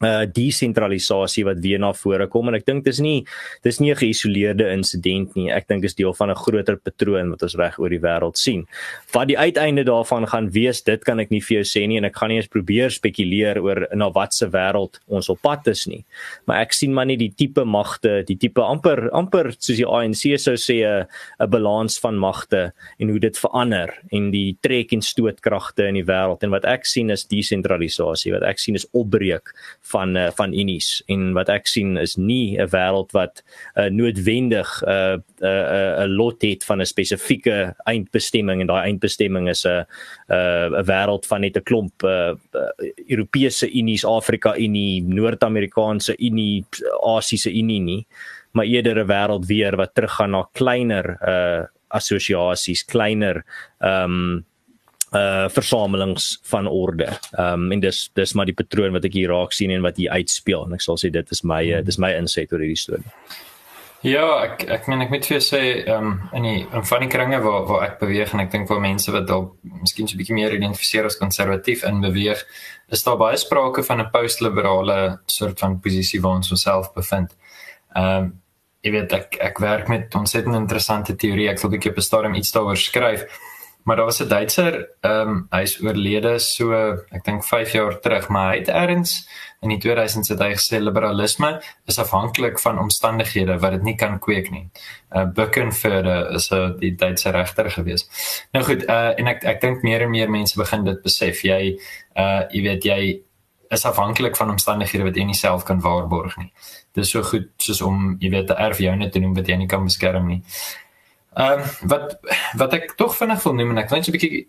uh 0.01 0.25
desentralisasie 0.29 1.43
wat 1.47 1.61
weer 1.63 1.79
na 1.79 1.93
vore 1.93 2.27
kom 2.29 2.49
en 2.49 2.57
ek 2.59 2.65
dink 2.67 2.85
dis 2.85 2.99
nie 3.01 3.25
dis 3.63 3.79
nie 3.79 3.91
'n 3.91 3.97
geïsoleerde 3.97 4.69
insident 4.71 5.35
nie. 5.35 5.49
Ek 5.49 5.67
dink 5.67 5.83
is 5.83 5.95
deel 5.95 6.13
van 6.13 6.29
'n 6.29 6.35
groter 6.35 6.77
patroon 6.77 7.29
wat 7.31 7.43
ons 7.43 7.55
reg 7.55 7.79
oor 7.79 7.89
die 7.89 7.99
wêreld 7.99 8.37
sien. 8.37 8.67
Wat 9.13 9.27
die 9.27 9.37
uiteinde 9.37 9.83
daarvan 9.83 10.27
gaan 10.27 10.51
wees, 10.51 10.81
dit 10.83 11.03
kan 11.03 11.19
ek 11.19 11.31
nie 11.31 11.41
vir 11.41 11.63
jou 11.63 11.65
sê 11.65 11.87
nie 11.87 11.97
en 11.97 12.05
ek 12.05 12.15
gaan 12.15 12.29
nie 12.29 12.37
eens 12.37 12.47
probeer 12.47 12.89
spekuleer 12.91 13.57
oor 13.61 13.87
na 13.95 14.09
watse 14.09 14.45
wêreld 14.45 14.99
ons 15.07 15.29
op 15.29 15.41
pad 15.41 15.67
is 15.67 15.87
nie. 15.87 16.05
Maar 16.45 16.61
ek 16.61 16.73
sien 16.73 16.93
maar 16.93 17.05
nie 17.05 17.17
die 17.17 17.33
tipe 17.35 17.65
magte, 17.65 18.23
die 18.25 18.37
tipe 18.37 18.61
amper 18.61 19.09
amper 19.11 19.55
soos 19.57 19.77
die 19.77 19.85
ANC 19.85 20.37
sou 20.37 20.55
sê 20.55 20.85
'n 20.85 21.07
'n 21.39 21.49
balans 21.49 21.99
van 21.99 22.17
magte 22.17 22.73
en 22.99 23.09
hoe 23.09 23.19
dit 23.19 23.37
verander 23.37 23.89
en 24.11 24.31
die 24.31 24.57
trek 24.61 24.93
en 24.93 25.01
stootkragte 25.01 25.87
in 25.87 25.95
die 25.95 26.05
wêreld 26.05 26.43
en 26.43 26.49
wat 26.49 26.65
ek 26.65 26.85
sien 26.85 27.09
is 27.09 27.25
desentralisasie, 27.25 28.33
wat 28.33 28.43
ek 28.43 28.59
sien 28.59 28.75
is 28.75 28.87
opbreek 28.93 29.53
van 29.87 30.15
uh, 30.15 30.27
van 30.35 30.53
unies. 30.53 31.01
En 31.07 31.33
wat 31.33 31.49
ek 31.49 31.67
sien 31.67 31.97
is 31.97 32.15
nie 32.15 32.57
'n 32.59 32.69
wêreld 32.71 33.11
wat 33.11 33.43
uh, 33.75 33.89
noodwendig 33.89 34.67
'n 34.83 34.89
uh, 34.89 35.15
'n 35.15 35.45
uh, 35.45 36.03
'n 36.03 36.09
uh, 36.09 36.17
lot 36.17 36.41
het 36.41 36.65
van 36.65 36.81
'n 36.81 36.85
spesifieke 36.85 37.75
eindbestemming. 37.85 38.61
En 38.61 38.67
daai 38.67 38.83
eindbestemming 38.89 39.49
is 39.49 39.63
'n 39.65 39.85
'n 40.29 40.75
'n 40.75 40.85
wêreld 40.85 41.25
van 41.25 41.41
net 41.41 41.57
'n 41.57 41.63
klomp 41.63 42.03
uh, 42.03 42.33
uh, 42.53 42.91
Europese 43.07 43.71
unies, 43.71 44.05
Afrika 44.05 44.57
Unie, 44.57 45.03
Noord-Amerikaanse 45.03 46.17
Unie, 46.17 46.65
Asiëse 47.01 47.51
Unie 47.51 47.81
nie, 47.81 48.07
maar 48.51 48.65
eerder 48.65 49.03
'n 49.03 49.07
wêreld 49.07 49.45
weer 49.45 49.75
wat 49.75 49.93
teruggaan 49.93 50.31
na 50.31 50.49
kleiner 50.51 51.17
uh 51.21 51.65
assosiasies, 51.87 52.85
kleiner 52.85 53.45
ehm 53.79 54.11
um, 54.11 54.45
uh 55.15 55.47
versamelings 55.49 56.39
van 56.43 56.67
orde. 56.67 57.07
Ehm 57.37 57.53
um, 57.53 57.71
en 57.71 57.79
dis 57.79 58.09
dis 58.13 58.33
maar 58.33 58.45
die 58.45 58.57
patroon 58.57 58.91
wat 58.91 59.05
ek 59.05 59.13
hier 59.13 59.29
raak 59.31 59.53
sien 59.55 59.71
en 59.71 59.81
wat 59.81 59.97
hier 59.97 60.11
uitspeel 60.11 60.65
en 60.65 60.73
ek 60.73 60.81
sal 60.83 60.97
sê 60.99 61.09
dit 61.09 61.31
is 61.31 61.43
my 61.43 61.63
uh, 61.77 61.83
dis 61.83 61.97
my 61.97 62.11
inset 62.17 62.51
oor 62.51 62.59
hierdie 62.59 62.81
storie. 62.81 63.13
Ja, 64.05 64.43
ek 64.45 64.67
ek 64.69 64.85
meen 64.91 65.01
ek 65.01 65.09
moet 65.09 65.25
vir 65.25 65.39
sê 65.41 65.61
ehm 65.81 66.05
um, 66.05 66.17
in 66.37 66.43
die 66.45 66.59
in 66.61 66.83
van 66.85 67.01
die 67.01 67.09
kringe 67.09 67.39
waar 67.41 67.63
waar 67.65 67.85
ek 67.87 67.99
beweeg 67.99 68.33
en 68.33 68.43
ek 68.43 68.51
dink 68.51 68.67
vir 68.69 68.83
mense 68.83 69.11
wat 69.11 69.25
dalk 69.27 69.55
miskien 69.63 70.07
so 70.07 70.13
'n 70.13 70.19
bietjie 70.21 70.37
meer 70.37 70.53
identifiseer 70.53 71.05
as 71.05 71.17
konservatief 71.17 71.83
in 71.83 72.01
beweeg, 72.01 72.43
is 72.91 73.03
daar 73.03 73.17
baie 73.17 73.37
sprake 73.37 73.83
van 73.83 74.01
'n 74.01 74.11
postliberale 74.11 75.19
soort 75.25 75.59
van 75.59 75.79
posisie 75.79 76.21
waar 76.21 76.35
ons 76.35 76.51
osself 76.51 76.93
bevind. 76.93 77.33
Ehm 77.95 78.17
um, 78.17 78.33
jy 78.83 78.91
weet 78.91 79.13
ek 79.13 79.37
ek 79.41 79.59
werk 79.59 79.87
met 79.89 80.15
ontsettend 80.15 80.55
interessante 80.55 81.15
teorie. 81.15 81.49
Ek 81.49 81.59
wil 81.61 81.71
'n 81.71 81.73
bietjie 81.73 81.91
op 81.91 81.97
'n 81.97 82.09
stadium 82.09 82.35
iets 82.35 82.51
daaroor 82.51 82.77
skryf. 82.77 83.25
Maar 83.87 83.95
daar 83.95 84.05
was 84.05 84.19
'n 84.19 84.27
Duitser, 84.27 84.89
ehm 85.01 85.29
um, 85.29 85.47
hy's 85.49 85.79
oorlede 85.81 86.39
so 86.39 86.71
ek 87.09 87.23
dink 87.23 87.45
5 87.45 87.71
jaar 87.71 87.99
terug, 87.99 88.27
maar 88.27 88.51
hy 88.51 88.57
het 88.57 88.67
erns 88.67 89.29
in 89.61 89.69
die 89.69 89.79
2000s 89.79 90.27
het 90.27 90.39
hy 90.39 90.51
gesê 90.53 90.79
liberalisme 90.79 91.61
is 91.85 91.99
afhanklik 91.99 92.59
van 92.59 92.79
omstandighede 92.79 93.59
wat 93.59 93.71
dit 93.71 93.83
nie 93.83 93.95
kan 93.95 94.19
kweek 94.19 94.51
nie. 94.51 94.69
Uh 95.15 95.23
Buckenforde 95.25 96.29
is 96.35 96.51
'n 96.51 96.75
die 96.79 96.95
Duitse 96.95 97.29
regter 97.29 97.71
gewees. 97.71 98.09
Nou 98.51 98.65
goed, 98.65 98.83
uh 98.89 99.19
en 99.19 99.27
ek 99.27 99.43
ek 99.43 99.61
dink 99.61 99.81
meer 99.83 100.01
en 100.01 100.09
meer 100.09 100.29
mense 100.29 100.57
begin 100.57 100.83
dit 100.83 101.01
besef. 101.01 101.41
Jy 101.41 101.79
uh 102.15 102.41
jy 102.51 102.61
weet 102.61 102.83
jy 102.83 103.21
is 103.69 103.85
afhanklik 103.85 104.35
van 104.35 104.49
omstandighede 104.49 105.03
wat 105.03 105.15
jy 105.15 105.23
nie 105.23 105.35
self 105.35 105.63
kan 105.63 105.79
waarborg 105.81 106.37
nie. 106.37 106.51
Dis 106.91 107.09
so 107.09 107.23
goed 107.23 107.49
soos 107.57 107.81
om 107.81 108.17
jy 108.19 108.29
weet 108.29 108.49
'n 108.49 108.57
erf 108.57 108.77
joune 108.77 109.09
te 109.09 109.19
noem 109.19 109.33
wat 109.33 109.47
jy 109.47 109.55
nie 109.55 109.67
kan 109.67 109.83
beskerm 109.83 110.27
nie. 110.27 110.43
Ehm 111.37 111.59
um, 111.59 111.89
wat 111.89 112.17
wat 112.57 112.71
ek 112.73 112.95
tog 112.97 113.11
vinnig 113.13 113.43
wil 113.43 113.53
noem 113.53 113.75
en 113.75 113.79
ek 113.83 113.91
wil 113.91 113.99
net 113.99 114.07
so 114.07 114.11
'n 114.11 114.15
bietjie 114.17 114.47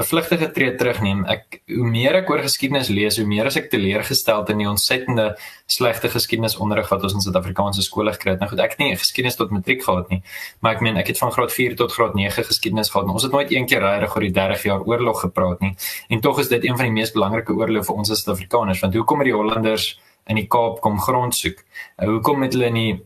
'n 0.00 0.04
vlugtige 0.10 0.50
tree 0.52 0.74
terugneem. 0.76 1.24
Ek 1.24 1.62
hoe 1.72 1.88
meer 1.88 2.18
ek 2.20 2.28
oor 2.28 2.42
geskiedenis 2.44 2.90
lees, 2.92 3.16
hoe 3.16 3.24
meer 3.26 3.46
as 3.46 3.56
ek 3.56 3.70
teleurgesteld 3.70 4.50
in 4.50 4.58
die 4.58 4.68
ontsettende 4.68 5.38
slegte 5.66 6.08
geskiedenisonderrig 6.12 6.90
wat 6.90 7.02
ons 7.02 7.14
in 7.14 7.24
Suid-Afrikaanse 7.24 7.82
skole 7.82 8.12
gekry 8.12 8.32
het. 8.32 8.40
Nou 8.40 8.50
goed, 8.50 8.60
ek 8.60 8.76
het 8.76 8.78
nie 8.78 8.96
geskiedenis 8.96 9.36
tot 9.36 9.50
matriek 9.50 9.82
gehad 9.82 10.10
nie, 10.10 10.22
maar 10.60 10.74
ek 10.74 10.80
meen 10.80 10.96
ek 10.98 11.06
het 11.06 11.18
van 11.18 11.32
graad 11.32 11.52
4 11.52 11.76
tot 11.76 11.92
graad 11.92 12.14
9 12.14 12.44
geskiedenis 12.44 12.90
gehad. 12.90 13.08
Ons 13.08 13.22
het 13.22 13.32
nooit 13.32 13.50
een 13.50 13.66
keer 13.66 13.80
regtig 13.80 14.14
oor 14.14 14.20
die 14.20 14.32
30 14.32 14.62
jaar 14.62 14.82
oorlog 14.84 15.20
gepraat 15.20 15.60
nie. 15.60 15.76
En 16.10 16.20
tog 16.20 16.40
is 16.40 16.48
dit 16.48 16.64
een 16.64 16.76
van 16.76 16.84
die 16.84 16.92
mees 16.92 17.12
belangrike 17.12 17.56
oorloë 17.56 17.84
vir 17.84 17.94
ons 17.94 18.10
as 18.10 18.22
Suid-Afrikaners, 18.22 18.80
want 18.80 18.94
hoekom 18.94 19.24
het 19.24 19.32
die 19.32 19.34
Hollanders 19.34 19.98
in 20.26 20.36
die 20.36 20.46
Kaap 20.46 20.80
kom 20.80 21.00
grond 21.00 21.34
soek? 21.34 21.64
Hoekom 21.96 22.42
het 22.42 22.52
hulle 22.52 22.70
nie 22.70 23.00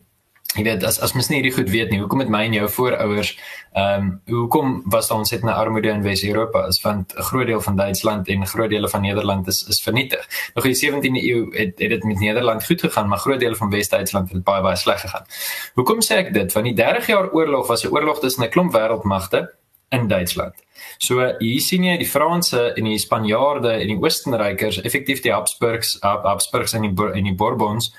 Jy 0.53 0.63
weet 0.63 0.83
as 0.85 0.99
as 1.01 1.13
mens 1.17 1.29
nie 1.29 1.39
hierdie 1.39 1.55
goed 1.55 1.69
weet 1.73 1.89
nie, 1.89 1.99
hoekom 1.99 2.21
het 2.21 2.29
my 2.29 2.43
en 2.45 2.53
jou 2.53 2.67
voorouers 2.69 3.31
ehm 3.73 4.03
um, 4.05 4.09
hoekom 4.29 4.73
was 4.93 5.09
ons 5.11 5.31
het 5.33 5.43
'n 5.43 5.49
armoede 5.49 5.89
in 5.89 6.03
Wes-Europa? 6.03 6.67
Is 6.67 6.81
want 6.81 7.13
'n 7.17 7.21
groot 7.21 7.47
deel 7.47 7.61
van 7.61 7.75
Duitsland 7.75 8.27
en 8.27 8.47
groot 8.47 8.69
deel 8.69 8.87
van 8.87 9.01
Nederland 9.01 9.47
is 9.47 9.63
is 9.67 9.81
vernietig. 9.81 10.27
Nog 10.53 10.65
in 10.65 10.71
die 10.71 10.81
17de 10.81 11.23
eeu 11.23 11.49
het 11.57 11.79
het 11.79 11.89
dit 11.89 12.03
met 12.03 12.19
Nederland 12.19 12.65
goed 12.65 12.81
gegaan, 12.81 13.07
maar 13.07 13.17
groot 13.17 13.39
deel 13.39 13.55
van 13.55 13.69
Wes-Duitsland 13.69 14.31
het 14.31 14.43
baie 14.43 14.61
baie 14.61 14.75
sleg 14.75 15.01
gegaan. 15.01 15.25
Hoekom 15.73 16.01
sê 16.01 16.15
ek 16.15 16.33
dit? 16.33 16.53
Want 16.53 16.65
die 16.65 16.75
30 16.75 17.07
jaar 17.07 17.31
oorlog 17.31 17.67
was 17.67 17.83
'n 17.83 17.91
oorlog 17.91 18.19
tussen 18.19 18.43
'n 18.43 18.49
klomp 18.49 18.73
wêreldmagte 18.73 19.49
in 19.89 20.07
Duitsland. 20.07 20.53
So 20.97 21.35
hier 21.39 21.61
sien 21.61 21.83
jy 21.83 21.97
die 21.97 22.09
Franse 22.09 22.73
en 22.73 22.83
die 22.83 22.97
Spanjaarde 22.97 23.71
en 23.71 23.87
die 23.87 23.99
Oostenrykers, 24.01 24.81
effektief 24.81 25.21
die 25.21 25.33
Habsburgs, 25.33 25.97
Habsburgs 26.01 26.73
en 26.73 26.81
die 26.81 27.11
en 27.13 27.23
die 27.23 27.35
Bourbons 27.35 27.93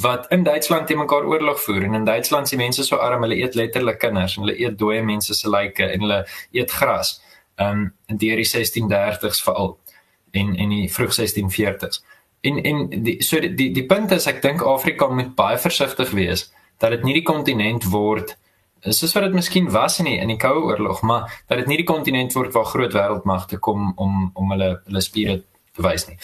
wat 0.00 0.26
in 0.34 0.42
Duitsland 0.42 0.86
te 0.86 0.96
mekaar 0.96 1.24
oorlog 1.24 1.60
voer 1.62 1.82
en 1.82 1.94
in 1.94 2.04
Duitsland 2.04 2.48
se 2.48 2.56
mense 2.56 2.82
so 2.82 2.96
arm 2.96 3.22
hulle 3.22 3.36
eet 3.36 3.54
letterlik 3.54 3.98
kinders 3.98 4.36
en 4.36 4.42
hulle 4.42 4.56
eet 4.58 4.78
dooie 4.78 5.02
mense 5.02 5.34
se 5.34 5.50
lyke 5.50 5.86
en 5.86 6.00
hulle 6.00 6.26
eet 6.50 6.70
gras. 6.70 7.20
Um 7.56 7.92
in 8.06 8.18
die 8.18 8.32
1630s 8.34 9.42
veral 9.46 9.78
en 10.30 10.54
in 10.54 10.68
die 10.68 10.92
vroeg 10.92 11.14
1640s. 11.14 12.02
En 12.40 12.62
en 12.62 12.88
die 12.90 13.22
so 13.22 13.40
die 13.40 13.54
die, 13.54 13.70
die 13.72 13.86
punt 13.86 14.10
is 14.10 14.26
ek 14.26 14.42
dink 14.42 14.62
Afrika 14.62 15.08
moet 15.08 15.34
baie 15.34 15.58
versigtig 15.58 16.10
wees 16.10 16.50
dat 16.78 16.90
dit 16.90 17.04
nie 17.04 17.14
die 17.14 17.26
kontinent 17.26 17.86
word 17.90 18.34
soos 18.92 19.14
wat 19.14 19.24
dit 19.24 19.32
miskien 19.38 19.70
was 19.72 19.98
in 19.98 20.10
die 20.10 20.18
in 20.20 20.28
die 20.28 20.36
Koue 20.36 20.66
Oorlog, 20.66 21.02
maar 21.02 21.42
dat 21.48 21.58
dit 21.58 21.70
nie 21.70 21.78
die 21.80 21.88
kontinent 21.88 22.34
word 22.34 22.52
waar 22.52 22.66
groot 22.68 22.92
wêreldmagte 22.92 23.58
kom 23.58 23.92
om 23.96 24.30
om 24.34 24.50
hulle 24.50 24.80
hulle 24.84 25.00
spiere 25.00 25.38
te 25.74 25.82
wys 25.82 26.08
nie. 26.08 26.18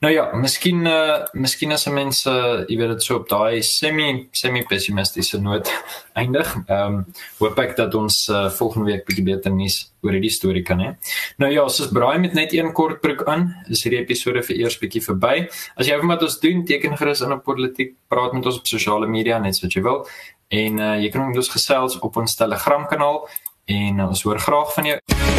Nou 0.00 0.08
ja, 0.14 0.22
miskien 0.32 0.86
uh 0.88 1.18
miskien 1.36 1.74
as 1.76 1.82
mense, 1.92 2.24
uh, 2.24 2.62
jy 2.64 2.78
weet 2.80 2.94
dit 2.94 3.02
so 3.04 3.18
op 3.18 3.26
daai 3.28 3.60
semi 3.60 4.06
semi 4.32 4.62
pessimistiese 4.64 5.36
noot 5.44 5.68
eindig. 6.20 6.54
Ehm 6.62 6.94
um, 6.94 7.18
hoop 7.42 7.60
ek 7.60 7.74
dat 7.76 7.92
ons 7.98 8.16
uh, 8.32 8.46
volgende 8.56 8.88
week 8.88 9.04
bietjie 9.04 9.26
beter 9.26 9.52
nuus 9.52 9.76
oor 10.00 10.16
hierdie 10.16 10.32
storie 10.32 10.64
kan 10.64 10.80
hê. 10.80 10.94
Nou 11.44 11.52
ja, 11.52 11.66
soos 11.68 11.92
braai 11.92 12.16
met 12.22 12.32
net 12.32 12.56
een 12.56 12.72
kort 12.72 13.02
broek 13.04 13.26
aan, 13.28 13.50
is 13.68 13.84
hierdie 13.84 14.00
episode 14.00 14.40
vir 14.48 14.62
eers 14.62 14.80
bietjie 14.80 15.04
verby. 15.04 15.34
As 15.76 15.90
jy 15.90 16.00
wat 16.00 16.24
ons 16.24 16.40
doen, 16.40 16.64
teken 16.64 16.96
gerus 16.96 17.20
in 17.26 17.36
op 17.36 17.44
politiek, 17.44 17.92
praat 18.08 18.32
met 18.32 18.48
ons 18.48 18.62
op 18.62 18.72
sosiale 18.72 19.06
media 19.06 19.36
net 19.38 19.60
wat 19.60 19.76
jy 19.76 19.84
wil. 19.84 20.06
En 20.48 20.80
uh 20.80 20.94
jy 20.96 21.12
kan 21.12 21.28
ons 21.28 21.52
gesels 21.58 22.00
op 22.00 22.16
ons 22.16 22.40
Telegram 22.40 22.88
kanaal 22.88 23.26
en 23.68 24.00
uh, 24.00 24.08
ons 24.08 24.24
hoor 24.24 24.40
graag 24.48 24.72
van 24.78 24.94
jou. 24.94 25.29